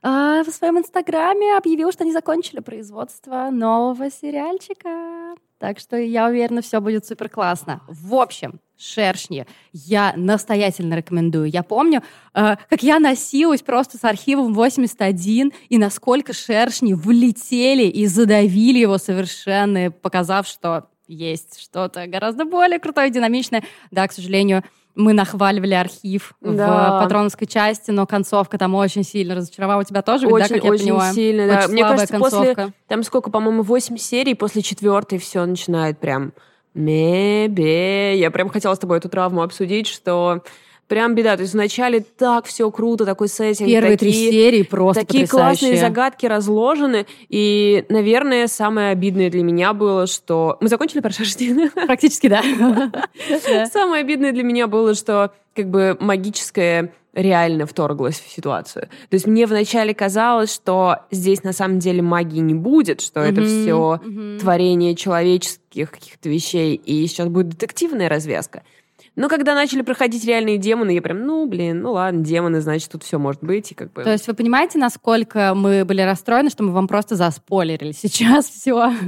[0.08, 5.34] а, в своем инстаграме объявил, что они закончили производство нового сериальчика.
[5.58, 7.82] Так что я уверена, все будет супер классно.
[7.88, 11.50] В общем, шершни я настоятельно рекомендую.
[11.50, 12.04] Я помню,
[12.36, 19.00] э, как я носилась просто с архивом 81, и насколько шершни влетели и задавили его
[19.00, 23.64] совершенно, показав, что есть что-то гораздо более крутое, динамичное.
[23.90, 24.64] Да, к сожалению,
[24.96, 27.00] мы нахваливали архив да.
[27.00, 29.82] в патроновской части, но концовка там очень сильно разочаровала.
[29.82, 31.14] У тебя тоже, очень, да, как очень я поняла?
[31.14, 31.60] сильно, да.
[31.60, 32.56] Очень Мне кажется, концовка.
[32.56, 36.34] после, там сколько, по-моему, 8 серий, после четвертой все начинает прям
[36.74, 38.18] мебе.
[38.18, 40.44] Я прям хотела с тобой эту травму обсудить, что
[40.88, 41.36] Прям беда.
[41.36, 43.68] То есть вначале так все круто, такой сеттинг.
[43.68, 47.08] Первые такие, три серии просто Такие классные загадки разложены.
[47.28, 50.58] И, наверное, самое обидное для меня было, что...
[50.62, 51.70] Мы закончили про шашни?
[51.86, 52.44] Практически, да.
[53.72, 58.90] Самое обидное для меня было, что как бы магическое реально вторглась в ситуацию.
[59.10, 63.32] То есть мне вначале казалось, что здесь на самом деле магии не будет, что mm-hmm,
[63.32, 64.40] это все mm-hmm.
[64.40, 68.64] творение человеческих каких-то вещей, и сейчас будет детективная развязка.
[69.16, 73.04] Но когда начали проходить реальные демоны, я прям, ну, блин, ну ладно, демоны, значит, тут
[73.04, 73.72] все может быть.
[73.72, 74.04] И как бы...
[74.04, 78.94] То есть вы понимаете, насколько мы были расстроены, что мы вам просто заспойлерили сейчас все?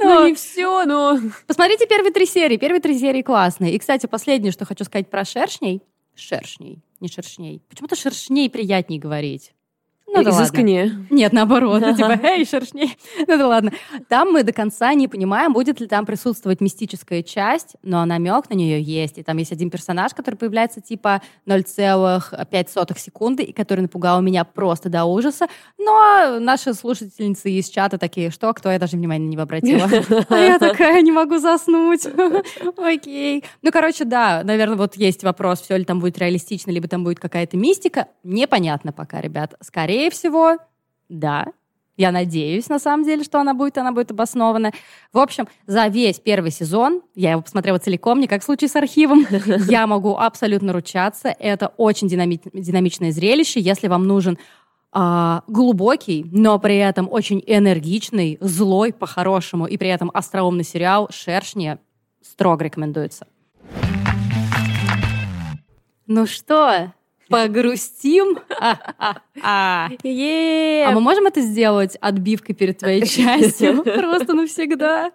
[0.00, 1.18] Ну, не все, но...
[1.46, 2.56] Посмотрите первые три серии.
[2.56, 3.74] Первые три серии классные.
[3.74, 5.82] И, кстати, последнее, что хочу сказать про шершней.
[6.14, 7.62] Шершней, не шершней.
[7.68, 9.52] Почему-то шершней приятнее говорить.
[10.10, 10.84] Ну да Изысканнее.
[10.84, 11.06] ладно.
[11.10, 11.82] Нет, наоборот.
[11.82, 12.96] Ну, типа, эй, шершней.
[13.26, 13.72] Ну да ладно.
[14.08, 18.54] Там мы до конца не понимаем, будет ли там присутствовать мистическая часть, но намек на
[18.54, 19.18] нее есть.
[19.18, 24.88] И там есть один персонаж, который появляется типа 0,5 секунды, и который напугал меня просто
[24.88, 25.46] до ужаса.
[25.78, 29.88] Но наши слушательницы из чата такие, что, кто, я даже внимания не обратила.
[30.30, 32.06] А я такая, не могу заснуть.
[32.76, 33.44] Окей.
[33.62, 37.18] Ну, короче, да, наверное, вот есть вопрос, все ли там будет реалистично, либо там будет
[37.18, 38.08] какая-то мистика.
[38.24, 39.54] Непонятно пока, ребят.
[39.60, 40.58] Скорее Скорее всего,
[41.08, 41.46] да.
[41.96, 44.70] Я надеюсь, на самом деле, что она будет, она будет обоснована.
[45.12, 48.76] В общем, за весь первый сезон, я его посмотрела целиком, не как в случае с
[48.76, 49.26] архивом,
[49.68, 51.34] я могу абсолютно ручаться.
[51.36, 53.58] Это очень динами- динамичное зрелище.
[53.58, 54.38] Если вам нужен
[54.92, 61.76] а, глубокий, но при этом очень энергичный, злой по-хорошему, и при этом остроумный сериал «Шершни»
[62.22, 63.26] строго рекомендуется.
[66.06, 66.92] Ну что,
[67.28, 68.38] Погрустим?
[69.42, 73.82] А мы можем это сделать отбивкой перед твоей частью?
[73.84, 75.12] Просто навсегда.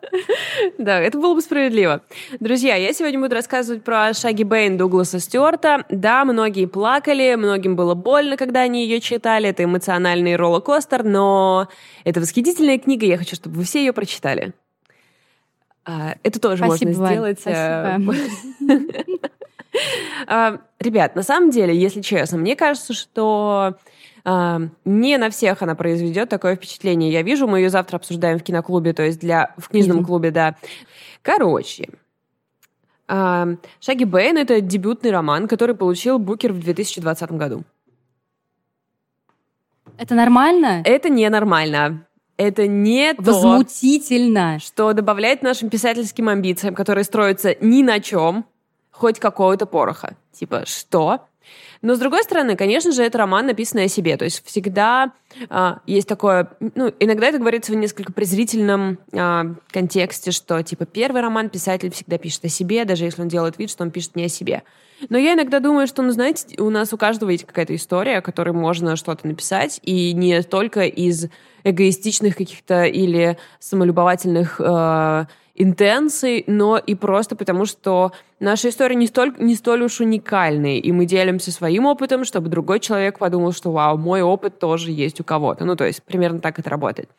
[0.78, 2.02] Да, это было бы справедливо.
[2.39, 5.86] Друзья, я сегодня буду рассказывать про Шаги Бэйн Дугласа Стюарта.
[5.89, 9.49] Да, многие плакали, многим было больно, когда они ее читали.
[9.49, 11.67] Это эмоциональный роллер-костер, но
[12.04, 13.06] это восхитительная книга.
[13.06, 14.54] Я хочу, чтобы вы все ее прочитали.
[15.86, 17.41] А, это тоже Спасибо, можно сделать.
[17.45, 19.17] Э, Спасибо.
[20.28, 23.76] А, ребят, на самом деле, если честно, мне кажется, что
[24.24, 27.12] а, не на всех она произведет такое впечатление.
[27.12, 30.56] Я вижу, мы ее завтра обсуждаем в киноклубе, то есть для в книжном клубе, да.
[31.22, 31.89] Короче,
[33.08, 33.48] а,
[33.80, 37.63] Шаги Бэйн— это дебютный роман, который получил Букер в 2020 году.
[39.98, 40.82] Это нормально?
[40.86, 42.08] Это ненормально.
[42.38, 44.58] Это не Возмутительно.
[44.60, 48.46] то, что добавляет нашим писательским амбициям, которые строятся ни на чем,
[48.93, 50.15] хоть какого-то пороха.
[50.32, 51.25] Типа, что?
[51.82, 54.15] Но, с другой стороны, конечно же, это роман, написанный о себе.
[54.15, 55.12] То есть всегда
[55.49, 56.49] а, есть такое...
[56.75, 62.17] Ну, иногда это говорится в несколько презрительном а, контексте, что, типа, первый роман писатель всегда
[62.17, 64.63] пишет о себе, даже если он делает вид, что он пишет не о себе.
[65.10, 68.21] Но я иногда думаю, что, ну, знаете, у нас у каждого есть какая-то история, о
[68.21, 71.25] которой можно что-то написать, и не только из
[71.65, 75.25] эгоистичных каких-то или самолюбовательных э,
[75.56, 80.92] интенций, но и просто потому, что наша история не столь, не столь уж уникальная, и
[80.92, 85.24] мы делимся своим опытом, чтобы другой человек подумал, что вау, мой опыт тоже есть у
[85.24, 85.66] кого-то.
[85.66, 87.10] Ну, то есть примерно так это работает.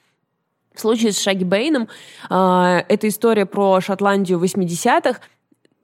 [0.75, 1.89] В случае с Шаги Бэйном
[2.29, 5.21] э, это история про Шотландию 80-х,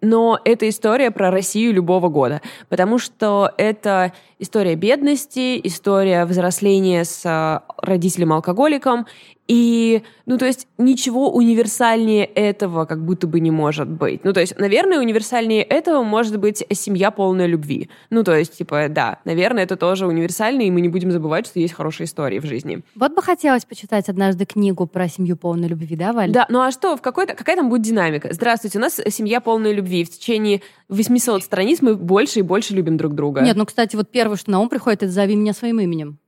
[0.01, 7.63] но это история про Россию любого года, потому что это история бедности, история взросления с
[7.83, 9.07] родителем-алкоголиком.
[9.49, 14.23] И, ну, то есть ничего универсальнее этого как будто бы не может быть.
[14.23, 17.90] Ну, то есть, наверное, универсальнее этого может быть семья полная любви.
[18.11, 21.59] Ну, то есть, типа, да, наверное, это тоже универсально, и мы не будем забывать, что
[21.59, 22.83] есть хорошие истории в жизни.
[22.95, 26.31] Вот бы хотелось почитать однажды книгу про семью полной любви, да, Валь?
[26.31, 28.33] Да, ну а что, в какой-то, какая там будет динамика?
[28.33, 30.05] Здравствуйте, у нас семья полной любви.
[30.05, 33.40] В течение 800 страниц мы больше и больше любим друг друга.
[33.40, 36.19] Нет, ну, кстати, вот первое, что на ум приходит, это «Зови меня своим именем».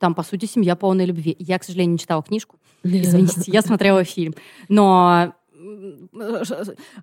[0.00, 1.36] Там, по сути, семья полной любви.
[1.38, 2.56] Я, к сожалению, не читала книжку.
[2.82, 4.34] Извините, я смотрела фильм.
[4.68, 5.34] Но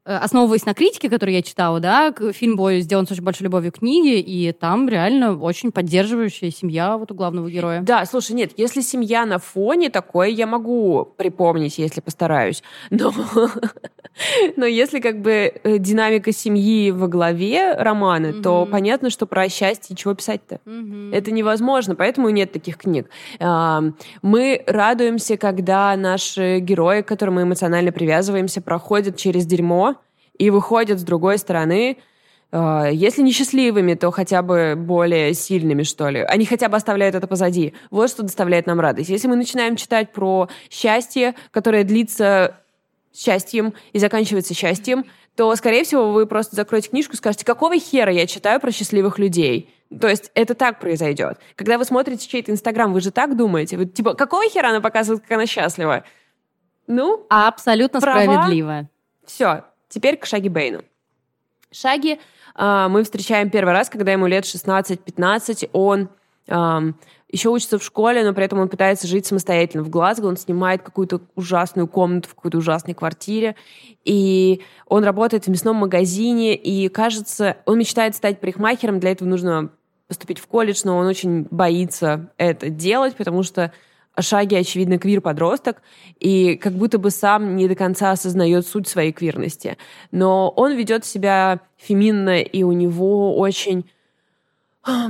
[0.03, 3.79] основываясь на критике, которую я читала, да, фильм был сделан с очень большой любовью к
[3.79, 7.81] книге, и там реально очень поддерживающая семья вот у главного героя.
[7.81, 12.63] Да, слушай, нет, если семья на фоне такое, я могу припомнить, если постараюсь.
[12.89, 13.13] Но,
[14.55, 18.41] но если как бы э, динамика семьи во главе романа, mm-hmm.
[18.41, 20.59] то понятно, что про счастье чего писать-то.
[20.65, 21.15] Mm-hmm.
[21.15, 23.09] Это невозможно, поэтому нет таких книг.
[23.39, 29.95] Мы радуемся, когда наши герои, к которым мы эмоционально привязываемся, проходят через дерьмо
[30.37, 31.97] и выходят с другой стороны,
[32.51, 36.21] э, если не счастливыми, то хотя бы более сильными, что ли.
[36.21, 37.73] Они хотя бы оставляют это позади.
[37.91, 39.09] Вот что доставляет нам радость.
[39.09, 42.57] Если мы начинаем читать про счастье, которое длится
[43.13, 45.05] счастьем и заканчивается счастьем,
[45.35, 49.19] то, скорее всего, вы просто закроете книжку и скажете, какого хера я читаю про счастливых
[49.19, 49.69] людей?
[50.01, 51.37] То есть это так произойдет.
[51.55, 53.77] Когда вы смотрите чей-то Инстаграм, вы же так думаете?
[53.77, 56.03] Вы, типа, какого хера она показывает, как она счастлива?
[56.87, 58.21] Ну, абсолютно права.
[58.21, 58.89] справедливо.
[59.25, 60.83] Все, теперь к Шаги Бейну.
[61.71, 62.19] Шаги
[62.55, 65.69] э, мы встречаем первый раз, когда ему лет 16-15.
[65.73, 66.09] Он
[66.47, 66.79] э,
[67.29, 70.27] еще учится в школе, но при этом он пытается жить самостоятельно в Глазго.
[70.27, 73.57] Он снимает какую-то ужасную комнату в какой-то ужасной квартире.
[74.05, 76.55] И он работает в мясном магазине.
[76.55, 79.01] И, кажется, он мечтает стать парикмахером.
[79.01, 79.71] Для этого нужно
[80.07, 83.73] поступить в колледж, но он очень боится это делать, потому что
[84.19, 85.81] Шаги, очевидно, квир-подросток,
[86.19, 89.77] и как будто бы сам не до конца осознает суть своей квирности.
[90.11, 93.85] Но он ведет себя феминно, и у него очень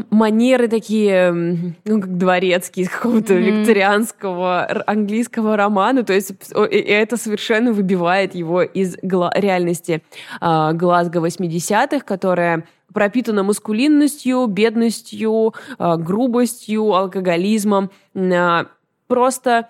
[0.09, 3.61] манеры такие, ну, как дворецкие из какого-то mm-hmm.
[3.61, 6.31] викторианского английского романа, то есть
[6.71, 10.01] и это совершенно выбивает его из гла- реальности
[10.41, 17.91] э, Глазго 80-х, которая пропитана маскулинностью, бедностью, э, грубостью, алкоголизмом.
[18.15, 18.65] Э,
[19.07, 19.69] просто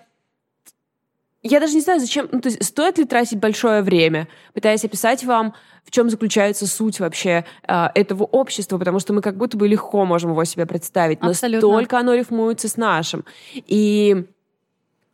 [1.42, 5.24] я даже не знаю, зачем, ну, то есть стоит ли тратить большое время, пытаясь описать
[5.24, 9.68] вам, в чем заключается суть вообще э, этого общества, потому что мы как будто бы
[9.68, 11.68] легко можем его себе представить, Абсолютно.
[11.68, 13.24] настолько оно рифмуется с нашим.
[13.54, 14.26] И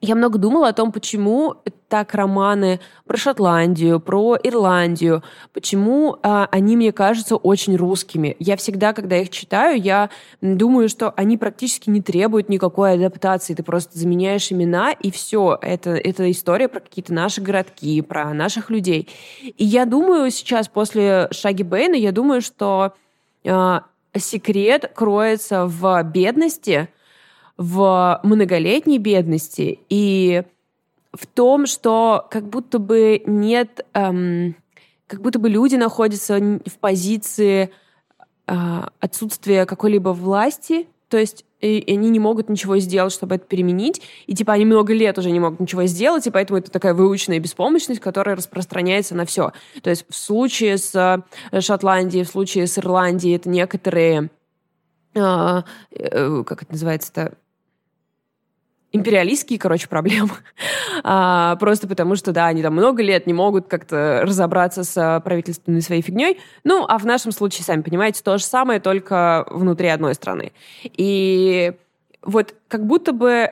[0.05, 1.57] я много думала о том, почему
[1.89, 8.37] так романы про Шотландию, про Ирландию, почему а, они мне кажутся очень русскими.
[8.39, 13.55] Я всегда, когда их читаю, я думаю, что они практически не требуют никакой адаптации.
[13.55, 15.59] Ты просто заменяешь имена, и все.
[15.63, 19.09] Это, это история про какие-то наши городки, про наших людей.
[19.43, 22.95] И я думаю сейчас, после Шаги Бэйна, я думаю, что
[23.47, 23.85] а,
[24.17, 26.89] секрет кроется в бедности,
[27.57, 30.43] в многолетней бедности и
[31.13, 34.57] в том, что как будто бы нет, эм,
[35.07, 37.71] как будто бы люди находятся в позиции
[38.47, 43.47] э, отсутствия какой-либо власти, то есть и, и они не могут ничего сделать, чтобы это
[43.47, 46.93] переменить, и типа они много лет уже не могут ничего сделать, и поэтому это такая
[46.93, 49.53] выученная беспомощность, которая распространяется на все.
[49.83, 54.31] То есть в случае с э, Шотландией, в случае с Ирландией это некоторые
[55.15, 55.63] э,
[55.93, 57.35] э, как это называется-то,
[58.95, 60.31] империалистские, короче, проблемы.
[61.03, 65.83] а, просто потому что, да, они там много лет не могут как-то разобраться с правительственной
[65.83, 66.41] своей фигней.
[66.63, 70.53] Ну, а в нашем случае, сами понимаете, то же самое, только внутри одной страны.
[70.85, 71.73] И
[72.23, 73.51] вот как будто бы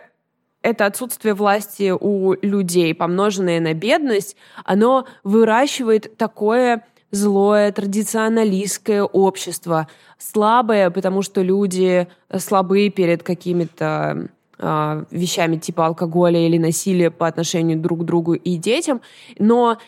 [0.62, 10.88] это отсутствие власти у людей, помноженное на бедность, оно выращивает такое злое традиционалистское общество, слабое,
[10.90, 12.07] потому что люди
[12.38, 14.31] слабые перед какими-то
[14.62, 19.03] э, вещами типа алкоголя или насилия по отношению друг к другу и детям,
[19.38, 19.79] но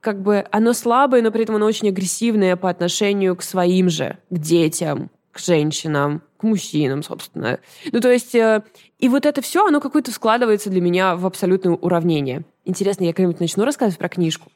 [0.00, 4.18] как бы оно слабое, но при этом оно очень агрессивное по отношению к своим же,
[4.28, 7.58] к детям, к женщинам, к мужчинам, собственно.
[7.90, 8.62] Ну, то есть, э,
[8.98, 12.44] и вот это все, оно какое-то складывается для меня в абсолютное уравнение.
[12.64, 14.50] Интересно, я когда-нибудь начну рассказывать про книжку?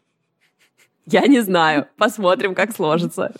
[1.07, 1.87] Я не знаю.
[1.97, 3.33] Посмотрим, как сложится.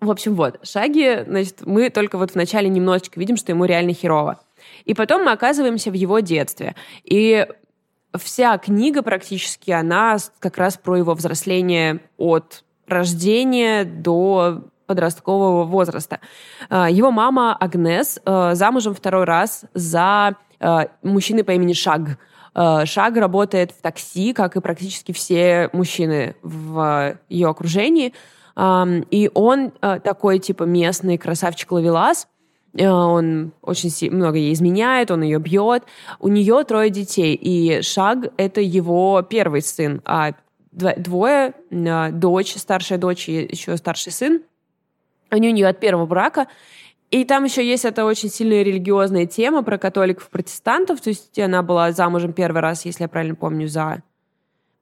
[0.00, 4.40] В общем, вот, Шаги, значит, мы только вот вначале немножечко видим, что ему реально херово.
[4.84, 6.74] И потом мы оказываемся в его детстве.
[7.04, 7.46] И
[8.18, 16.20] вся книга практически, она как раз про его взросление от рождения до подросткового возраста.
[16.70, 22.18] А, его мама Агнес а, замужем второй раз за а, мужчиной по имени Шаг.
[22.84, 28.14] Шаг работает в такси, как и практически все мужчины в ее окружении.
[28.58, 32.28] И он такой, типа, местный красавчик-ловелас.
[32.78, 35.84] Он очень много ей изменяет, он ее бьет.
[36.20, 40.32] У нее трое детей, и Шаг— это его первый сын, а
[40.72, 44.42] двое, дочь, старшая дочь и еще старший сын,
[45.30, 46.48] они у нее от первого брака.
[47.10, 51.00] И там еще есть эта очень сильная религиозная тема про католиков, протестантов.
[51.00, 54.02] То есть она была замужем первый раз, если я правильно помню, за...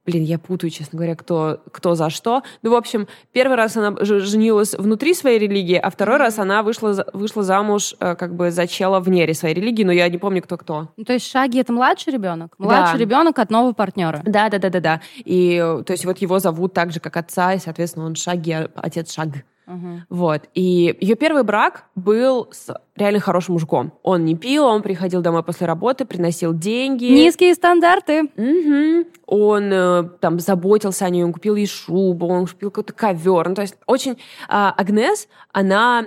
[0.05, 2.43] Блин, я путаю, честно говоря, кто, кто за что.
[2.61, 7.05] Ну, в общем, первый раз она женилась внутри своей религии, а второй раз она вышла,
[7.13, 10.57] вышла замуж э, как бы за чела вне своей религии, но я не помню, кто
[10.57, 10.89] кто.
[10.97, 12.53] Ну, то есть Шаги— это младший ребенок?
[12.59, 13.03] Младший да.
[13.03, 14.21] ребенок от нового партнера?
[14.25, 15.01] Да, да, да, да, да.
[15.17, 18.69] И то есть вот его зовут так же, как отца, и, соответственно, он Шаги, а
[18.75, 19.29] отец Шаг.
[19.67, 19.99] Uh-huh.
[20.09, 20.43] Вот.
[20.53, 23.93] И ее первый брак был с реально хорошим мужиком.
[24.03, 27.05] Он не пил, он приходил домой после работы, приносил деньги.
[27.05, 28.23] Низкие стандарты.
[28.23, 29.07] Угу.
[29.27, 33.49] Он э, там заботился о ней, он купил ей шубу, он купил какой-то ковер.
[33.49, 34.17] Ну, то есть очень...
[34.47, 36.05] А, Агнес, она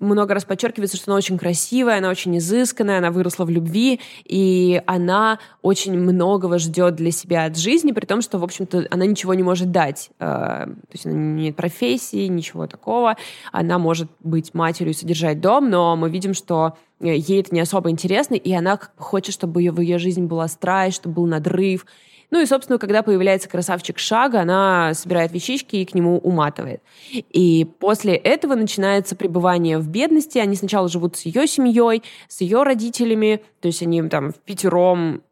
[0.00, 4.82] много раз подчеркивается, что она очень красивая, она очень изысканная, она выросла в любви, и
[4.86, 9.34] она очень многого ждет для себя от жизни, при том, что, в общем-то, она ничего
[9.34, 10.10] не может дать.
[10.18, 13.16] Э, то есть она не имеет профессии, ничего такого.
[13.52, 17.90] Она может быть матерью и содержать дом, но мы видим, что ей это не особо
[17.90, 21.86] интересно, и она хочет, чтобы в ее жизни была страсть, чтобы был надрыв,
[22.34, 26.82] ну и, собственно, когда появляется красавчик Шага, она собирает вещички и к нему уматывает.
[27.12, 30.38] И после этого начинается пребывание в бедности.
[30.38, 35.22] Они сначала живут с ее семьей, с ее родителями, то есть они там в пятером,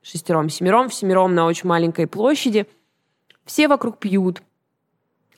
[0.00, 2.66] шестером, семером, в семером на очень маленькой площади.
[3.44, 4.40] Все вокруг пьют,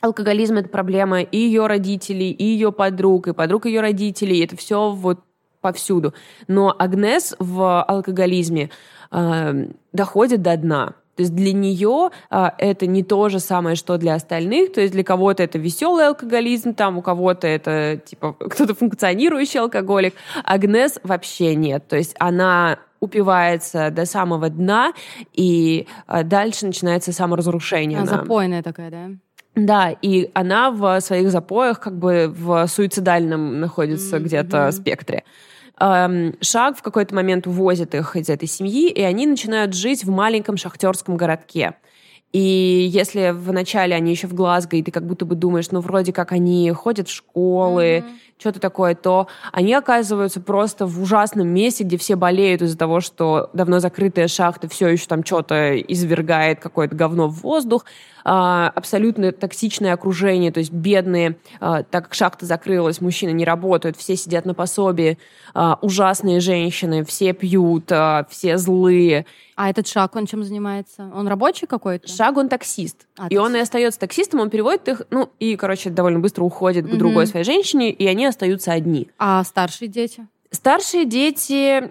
[0.00, 4.44] алкоголизм это проблема и ее родителей, и ее подруг, и подруг ее родителей.
[4.44, 5.24] Это все вот
[5.64, 6.12] повсюду.
[6.46, 8.68] Но Агнес в алкоголизме
[9.10, 10.92] э, доходит до дна.
[11.16, 14.72] То есть для нее а, это не то же самое, что для остальных.
[14.72, 20.14] То есть для кого-то это веселый алкоголизм, там у кого-то это типа кто-то функционирующий алкоголик.
[20.44, 21.88] Агнес вообще нет.
[21.88, 24.92] То есть она упивается до самого дна,
[25.32, 28.00] и а, дальше начинается саморазрушение.
[28.00, 29.10] А, запойная такая, да?
[29.54, 34.24] Да, и она в своих запоях как бы в суицидальном находится mm-hmm.
[34.24, 35.22] где-то спектре.
[35.76, 40.56] Шаг в какой-то момент увозит их из этой семьи, и они начинают жить в маленьком
[40.56, 41.74] шахтерском городке.
[42.32, 46.12] И если вначале они еще в Глазго, и ты как будто бы думаешь, ну, вроде
[46.12, 48.14] как они ходят в школы, mm-hmm.
[48.38, 53.50] что-то такое, то они оказываются просто в ужасном месте, где все болеют из-за того, что
[53.52, 57.84] давно закрытая шахта все еще там что-то извергает, какое-то говно в воздух.
[58.24, 63.98] А, абсолютно токсичное окружение, то есть бедные, а, так как шахта закрылась, мужчины не работают,
[63.98, 65.18] все сидят на пособии,
[65.52, 67.92] а, ужасные женщины, все пьют,
[68.30, 69.26] все злые.
[69.56, 71.10] А этот Шаг, он чем занимается?
[71.14, 72.08] Он рабочий какой-то?
[72.08, 73.06] Шаг, он таксист.
[73.18, 73.42] А, и таксист.
[73.42, 77.26] он и остается таксистом, он переводит их, ну, и, короче, довольно быстро уходит к другой
[77.26, 79.10] своей женщине, и они остаются одни.
[79.18, 80.26] А старшие дети?
[80.50, 81.90] Старшие дети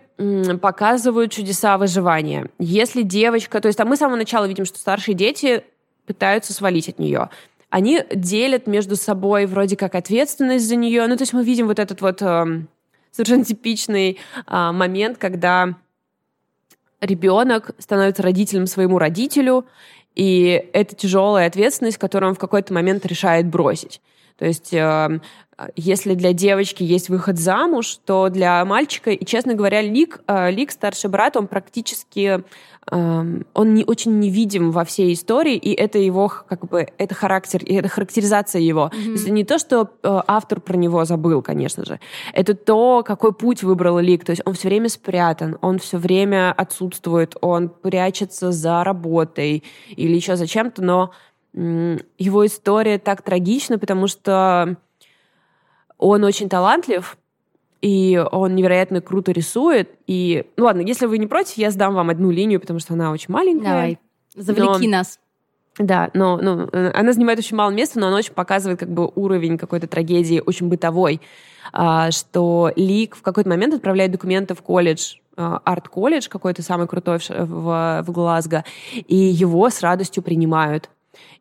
[0.62, 2.50] показывают чудеса выживания.
[2.60, 3.60] Если девочка...
[3.60, 5.64] То есть там мы с самого начала видим, что старшие дети
[6.06, 7.30] пытаются свалить от нее.
[7.70, 11.08] Они делят между собой вроде как ответственность за нее.
[11.08, 12.46] Ну, то есть мы видим вот этот вот э,
[13.12, 15.76] совершенно типичный э, момент, когда
[17.02, 19.66] ребенок становится родителем своему родителю,
[20.16, 24.02] и это тяжелая ответственность, которую он в какой-то момент решает бросить.
[24.38, 25.20] То есть э,
[25.76, 30.72] если для девочки есть выход замуж, то для мальчика, и, честно говоря, Лик, э, Лик
[30.72, 32.44] старший брат, он практически
[32.92, 37.76] он не очень невидим во всей истории, и это его как бы это характер, и
[37.76, 38.92] это характеризация его.
[38.94, 39.04] Mm-hmm.
[39.04, 42.00] То есть это не то, что э, автор про него забыл, конечно же,
[42.34, 44.26] это то, какой путь выбрал Лик.
[44.26, 49.64] То есть он все время спрятан, он все время отсутствует, он прячется за работой
[49.96, 51.12] или еще за чем-то, но
[51.54, 54.78] его история так трагична, потому что
[56.04, 57.18] он очень талантлив,
[57.82, 59.90] и он невероятно круто рисует.
[60.08, 63.12] И, ну ладно, если вы не против, я сдам вам одну линию, потому что она
[63.12, 63.70] очень маленькая.
[63.70, 64.00] Давай,
[64.36, 64.98] завлеки но...
[64.98, 65.20] нас.
[65.80, 69.58] Да, но ну, она занимает очень мало места, но она очень показывает как бы уровень
[69.58, 71.20] какой-то трагедии, очень бытовой,
[71.72, 77.18] а, что Лик в какой-то момент отправляет документы в колледж, а, арт-колледж какой-то самый крутой
[77.18, 80.92] в, в, в Глазго, и его с радостью принимают.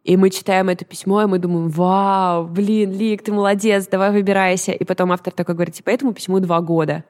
[0.04, 4.72] И мы читаем это письмо, и мы думаем, вау, блин, Лик, ты молодец, давай выбирайся.
[4.72, 7.04] И потом автор такой говорит, типа, этому письму два года.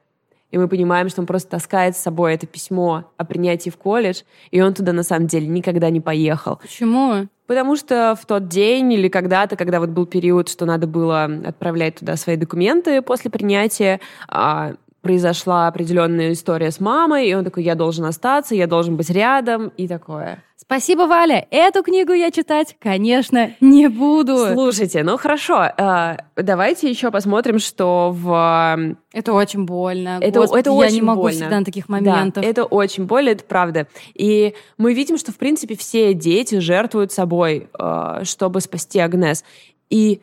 [0.50, 4.20] и мы понимаем, что он просто таскает с собой это письмо о принятии в колледж,
[4.50, 6.56] и он туда на самом деле никогда не поехал.
[6.56, 7.26] Почему?
[7.46, 11.96] Потому что в тот день или когда-то, когда вот был период, что надо было отправлять
[11.96, 17.74] туда свои документы после принятия, а, произошла определенная история с мамой, и он такой, я
[17.74, 20.42] должен остаться, я должен быть рядом, и такое.
[20.72, 21.46] Спасибо, Валя.
[21.50, 24.46] Эту книгу я читать, конечно, не буду.
[24.54, 28.96] Слушайте, ну хорошо, э, давайте еще посмотрим, что в...
[29.12, 30.18] Это очень больно.
[30.22, 31.40] Это, Господи, это я очень не могу больно.
[31.40, 32.42] всегда на таких моментах.
[32.42, 33.86] Да, это очень больно, это правда.
[34.14, 39.44] И мы видим, что, в принципе, все дети жертвуют собой, э, чтобы спасти Агнес.
[39.90, 40.22] И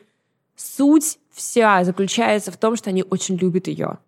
[0.56, 3.98] суть вся заключается в том, что они очень любят ее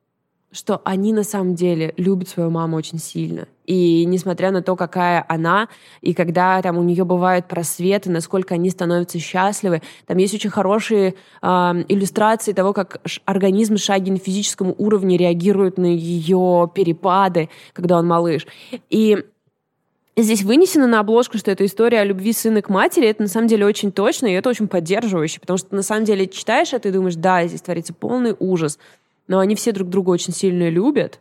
[0.52, 3.48] что они на самом деле любят свою маму очень сильно.
[3.64, 5.68] И несмотря на то, какая она,
[6.00, 11.14] и когда там у нее бывают просветы, насколько они становятся счастливы, там есть очень хорошие
[11.40, 11.46] э,
[11.88, 18.46] иллюстрации того, как организм Шаги на физическом уровне реагирует на ее перепады, когда он малыш.
[18.90, 19.24] И
[20.14, 23.08] Здесь вынесено на обложку, что это история о любви сына к матери.
[23.08, 26.26] Это на самом деле очень точно, и это очень поддерживающе, потому что на самом деле
[26.26, 28.78] читаешь это и думаешь, да, здесь творится полный ужас
[29.32, 31.18] но они все друг друга очень сильно любят.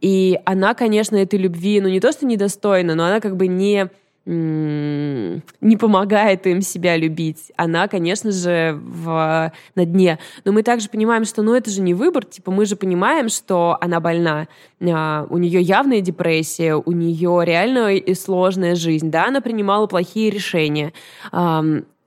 [0.00, 3.90] И она, конечно, этой любви, ну не то, что недостойна, но она как бы не
[4.24, 7.50] не помогает им себя любить.
[7.56, 10.20] Она, конечно же, в, на дне.
[10.44, 12.24] Но мы также понимаем, что ну это же не выбор.
[12.24, 14.46] Типа мы же понимаем, что она больна.
[14.80, 19.10] А, у нее явная депрессия, у нее реально и сложная жизнь.
[19.10, 20.92] Да, она принимала плохие решения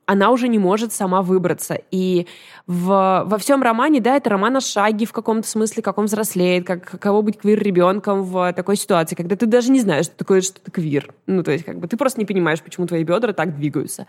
[0.06, 1.78] она уже не может сама выбраться.
[1.90, 2.26] И
[2.66, 6.66] в, во всем романе, да, это роман о шаге в каком-то смысле, как он взрослеет,
[6.66, 10.70] как каково быть квир-ребенком в такой ситуации, когда ты даже не знаешь, что такое что-то
[10.70, 11.12] квир.
[11.26, 14.06] Ну, то есть, как бы, ты просто не понимаешь, почему твои бедра так двигаются.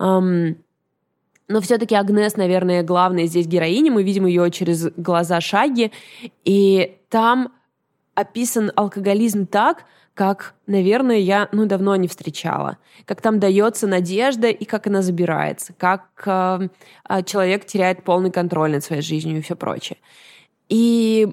[0.00, 0.56] Um,
[1.48, 3.92] но все-таки Агнес, наверное, главная здесь героиня.
[3.92, 5.92] Мы видим ее через глаза Шаги.
[6.44, 7.52] И там
[8.14, 9.84] описан алкоголизм так,
[10.16, 12.78] как, наверное, я ну, давно не встречала.
[13.04, 16.68] Как там дается надежда и как она забирается, как э,
[17.26, 19.98] человек теряет полный контроль над своей жизнью и все прочее.
[20.70, 21.28] И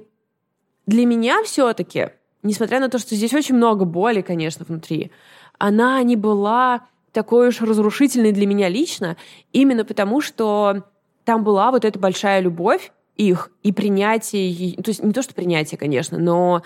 [0.85, 2.09] для меня все-таки,
[2.43, 5.11] несмотря на то, что здесь очень много боли, конечно, внутри,
[5.57, 6.81] она не была
[7.13, 9.15] такой уж разрушительной для меня лично,
[9.53, 10.83] именно потому что
[11.23, 15.77] там была вот эта большая любовь их и принятие, то есть не то, что принятие,
[15.77, 16.63] конечно, но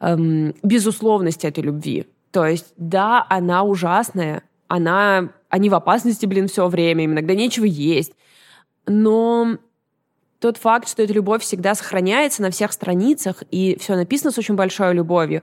[0.00, 2.06] эм, безусловность этой любви.
[2.30, 7.64] То есть, да, она ужасная, она, они в опасности, блин, все время, им иногда нечего
[7.64, 8.12] есть.
[8.86, 9.58] Но
[10.38, 14.54] тот факт, что эта любовь всегда сохраняется на всех страницах, и все написано с очень
[14.54, 15.42] большой любовью,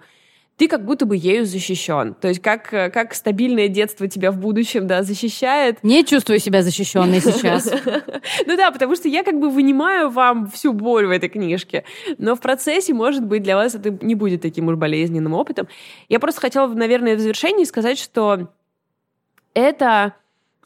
[0.58, 2.14] ты как будто бы ею защищен.
[2.14, 5.84] То есть как, как стабильное детство тебя в будущем да, защищает.
[5.84, 7.72] Не чувствую себя защищенной сейчас.
[8.46, 11.84] Ну да, потому что я как бы вынимаю вам всю боль в этой книжке.
[12.18, 15.68] Но в процессе, может быть, для вас это не будет таким уж болезненным опытом.
[16.08, 18.50] Я просто хотела, наверное, в завершении сказать, что
[19.56, 20.14] это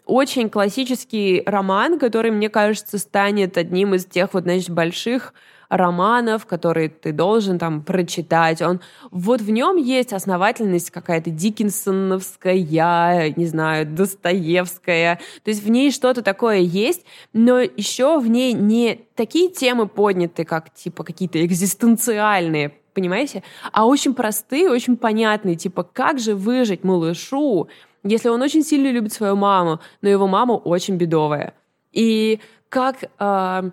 [0.06, 5.34] очень классический роман, который, мне кажется, станет одним из тех вот, значит, больших
[5.70, 8.62] романов, которые ты должен там прочитать.
[8.62, 8.80] Он,
[9.12, 15.20] вот в нем есть основательность какая-то диккенсоновская, не знаю, Достоевская.
[15.44, 20.46] То есть в ней что-то такое есть, но еще в ней не такие темы подняты,
[20.46, 23.44] как типа какие-то экзистенциальные, понимаете?
[23.72, 27.68] А очень простые, очень понятные, типа как же выжить малышу,
[28.04, 31.54] если он очень сильно любит свою маму, но его мама очень бедовая.
[31.92, 32.40] И
[32.70, 33.04] как...
[33.20, 33.70] Э,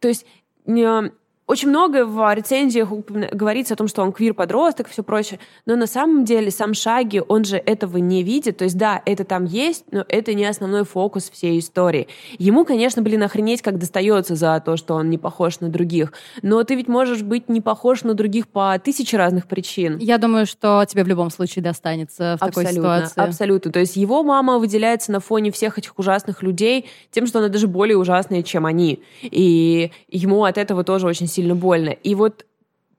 [0.00, 0.24] то есть
[0.68, 1.10] Ja,
[1.48, 2.90] очень много в рецензиях
[3.32, 7.22] говорится о том, что он квир-подросток и все прочее, но на самом деле сам Шаги,
[7.26, 10.84] он же этого не видит, то есть да, это там есть, но это не основной
[10.84, 12.06] фокус всей истории.
[12.38, 16.62] Ему, конечно, блин, охренеть как достается за то, что он не похож на других, но
[16.64, 19.96] ты ведь можешь быть не похож на других по тысяче разных причин.
[19.98, 23.20] Я думаю, что тебе в любом случае достанется в абсолютно, такой ситуации.
[23.20, 27.48] Абсолютно, то есть его мама выделяется на фоне всех этих ужасных людей тем, что она
[27.48, 31.90] даже более ужасная, чем они, и ему от этого тоже очень сильно сильно больно.
[31.90, 32.44] И вот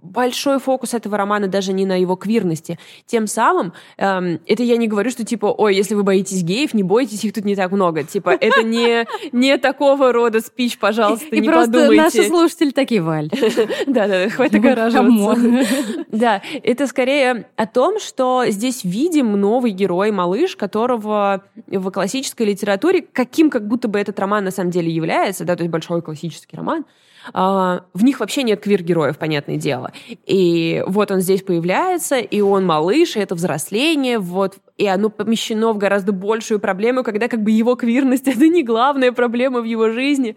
[0.02, 2.80] большой фокус этого романа даже не на его квирности.
[3.06, 6.84] Тем самым, эм, это я не говорю, что типа, ой, если вы боитесь геев, не
[6.84, 8.04] бойтесь, их тут не так много.
[8.04, 12.02] Типа, это не, не такого рода спич, пожалуйста, И не просто подумайте.
[12.02, 13.30] наши слушатели такие, Валь.
[13.88, 16.06] Да-да, хватит огораживаться.
[16.12, 23.02] Да, это скорее о том, что здесь видим новый герой, малыш, которого в классической литературе,
[23.02, 26.56] каким как будто бы этот роман на самом деле является, да, то есть большой классический
[26.56, 26.86] роман,
[27.34, 29.92] а, в них вообще нет квир-героев, понятное дело.
[30.26, 35.74] И вот он здесь появляется, и он малыш, и это взросление, вот, и оно помещено
[35.74, 39.90] в гораздо большую проблему, когда как бы его квирность— это не главная проблема в его
[39.90, 40.36] жизни.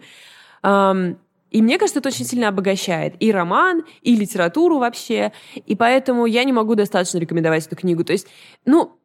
[1.53, 5.31] И мне кажется, это очень сильно обогащает и роман, и литературу вообще.
[5.67, 8.03] И поэтому я не могу достаточно рекомендовать эту книгу.
[8.03, 8.27] То есть,
[8.65, 8.97] ну,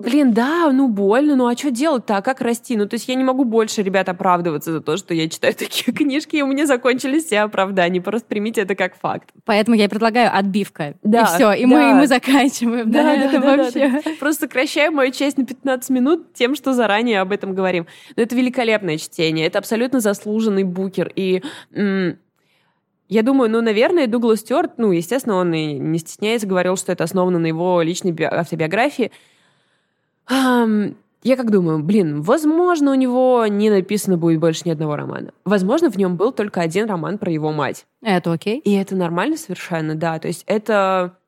[0.00, 2.74] Блин, да, ну больно, ну а что делать-то, а как расти?
[2.74, 5.92] Ну, то есть я не могу больше, ребят, оправдываться за то, что я читаю такие
[5.92, 8.00] книжки, и у меня закончились все оправдания.
[8.00, 9.28] Просто примите это как факт.
[9.44, 10.94] Поэтому я предлагаю отбивка.
[11.02, 11.68] Да, и все, и, да.
[11.68, 13.88] мы, и мы заканчиваем да, на этом да, вообще.
[13.88, 14.10] Да, да.
[14.18, 17.86] Просто сокращаем мою часть на 15 минут тем, что заранее об этом говорим.
[18.16, 21.12] Но это великолепное чтение, это абсолютно заслуженный букер.
[21.14, 21.42] И
[23.10, 27.04] я думаю, ну, наверное, Дуглас Стюарт, ну, естественно, он и не стесняется, говорил, что это
[27.04, 29.10] основано на его личной автобиографии.
[31.22, 35.32] Я как думаю, блин, возможно, у него не написано будет больше ни одного романа.
[35.44, 37.84] Возможно, в нем был только один роман про его мать.
[38.02, 38.60] Это окей.
[38.60, 40.18] И это нормально совершенно, да.
[40.18, 41.18] То есть это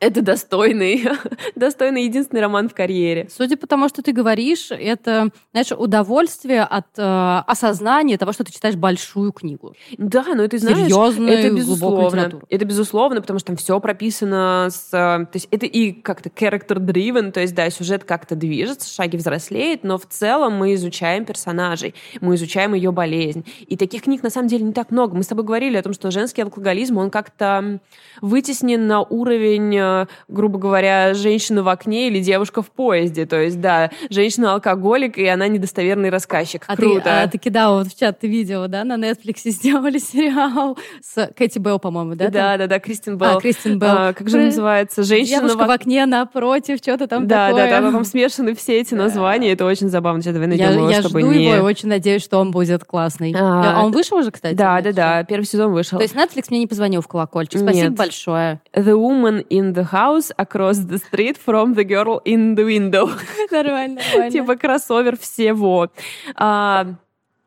[0.00, 1.08] это достойный,
[1.56, 3.28] достойный единственный роман в карьере.
[3.30, 8.52] Судя по тому, что ты говоришь, это, знаешь, удовольствие от э, осознания того, что ты
[8.52, 9.74] читаешь большую книгу.
[9.96, 12.40] Да, но это, знаешь, Серьезную, это безусловно.
[12.48, 14.88] Это безусловно, потому что там все прописано с...
[14.92, 19.82] Э, то есть это и как-то character-driven, то есть, да, сюжет как-то движется, шаги взрослеет,
[19.82, 23.44] но в целом мы изучаем персонажей, мы изучаем ее болезнь.
[23.66, 25.16] И таких книг, на самом деле, не так много.
[25.16, 27.80] Мы с тобой говорили о том, что женский алкоголизм, он как-то
[28.20, 33.26] вытеснен на уровень э, грубо говоря, женщина в окне или девушка в поезде.
[33.26, 36.64] То есть, да, женщина-алкоголик, и она недостоверный рассказчик.
[36.66, 37.00] А Круто.
[37.00, 41.30] Ты, а ты кидала вот в чат, ты видела, да, на Netflix сделали сериал с
[41.36, 42.28] Кэти Белл, по-моему, да?
[42.28, 43.38] Да, да, да, Кристин Белл.
[43.38, 43.90] А, Кристин Белл.
[43.90, 45.02] А, как же называется?
[45.02, 45.66] Женщина Девушка в...
[45.66, 47.70] в окне напротив, что-то там да, такое.
[47.70, 50.22] Да, да, там смешаны все эти названия, это очень забавно.
[50.22, 51.44] Сейчас давай найдем я, его, я жду не...
[51.44, 53.34] его и очень надеюсь, что он будет классный.
[53.36, 54.54] А, а он вышел уже, кстати?
[54.54, 55.98] Да, да, да, первый сезон вышел.
[55.98, 57.60] То есть Netflix мне не позвонил в колокольчик.
[57.60, 57.94] Спасибо Нет.
[57.94, 58.60] большое.
[58.74, 63.10] The Woman in the House across the street from the girl in the window.
[63.50, 64.30] Нормально, нормально.
[64.30, 65.90] Типа кроссовер всего.
[66.34, 66.86] А,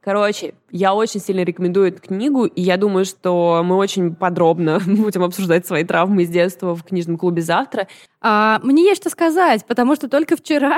[0.01, 5.23] короче, я очень сильно рекомендую эту книгу, и я думаю, что мы очень подробно будем
[5.23, 7.87] обсуждать свои травмы из детства в книжном клубе завтра.
[8.21, 10.77] А, мне есть что сказать, потому что только вчера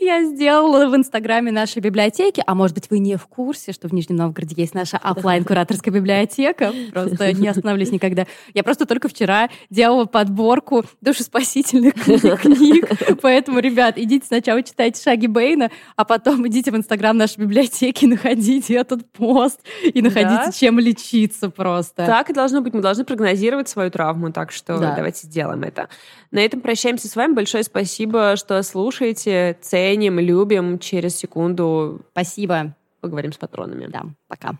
[0.00, 3.92] я сделала в Инстаграме нашей библиотеки, а может быть, вы не в курсе, что в
[3.92, 6.72] Нижнем Новгороде есть наша офлайн кураторская библиотека.
[6.92, 8.26] Просто не остановлюсь никогда.
[8.52, 11.94] Я просто только вчера делала подборку душеспасительных
[12.40, 12.88] книг.
[13.20, 18.74] Поэтому, ребят, идите сначала читайте «Шаги Бейна», а потом идите в Инстаграм нашей библиотеки, находите
[18.74, 20.52] этот пост и находите, да?
[20.52, 22.06] чем лечиться просто.
[22.06, 22.74] Так и должно быть.
[22.74, 24.94] Мы должны прогнозировать свою травму, так что да.
[24.94, 25.88] давайте сделаем это.
[26.30, 27.34] На этом прощаемся с вами.
[27.34, 30.78] Большое спасибо, что слушаете ценим, любим.
[30.78, 32.76] Через секунду Спасибо.
[33.00, 33.86] Поговорим с патронами.
[33.86, 34.58] Да, пока.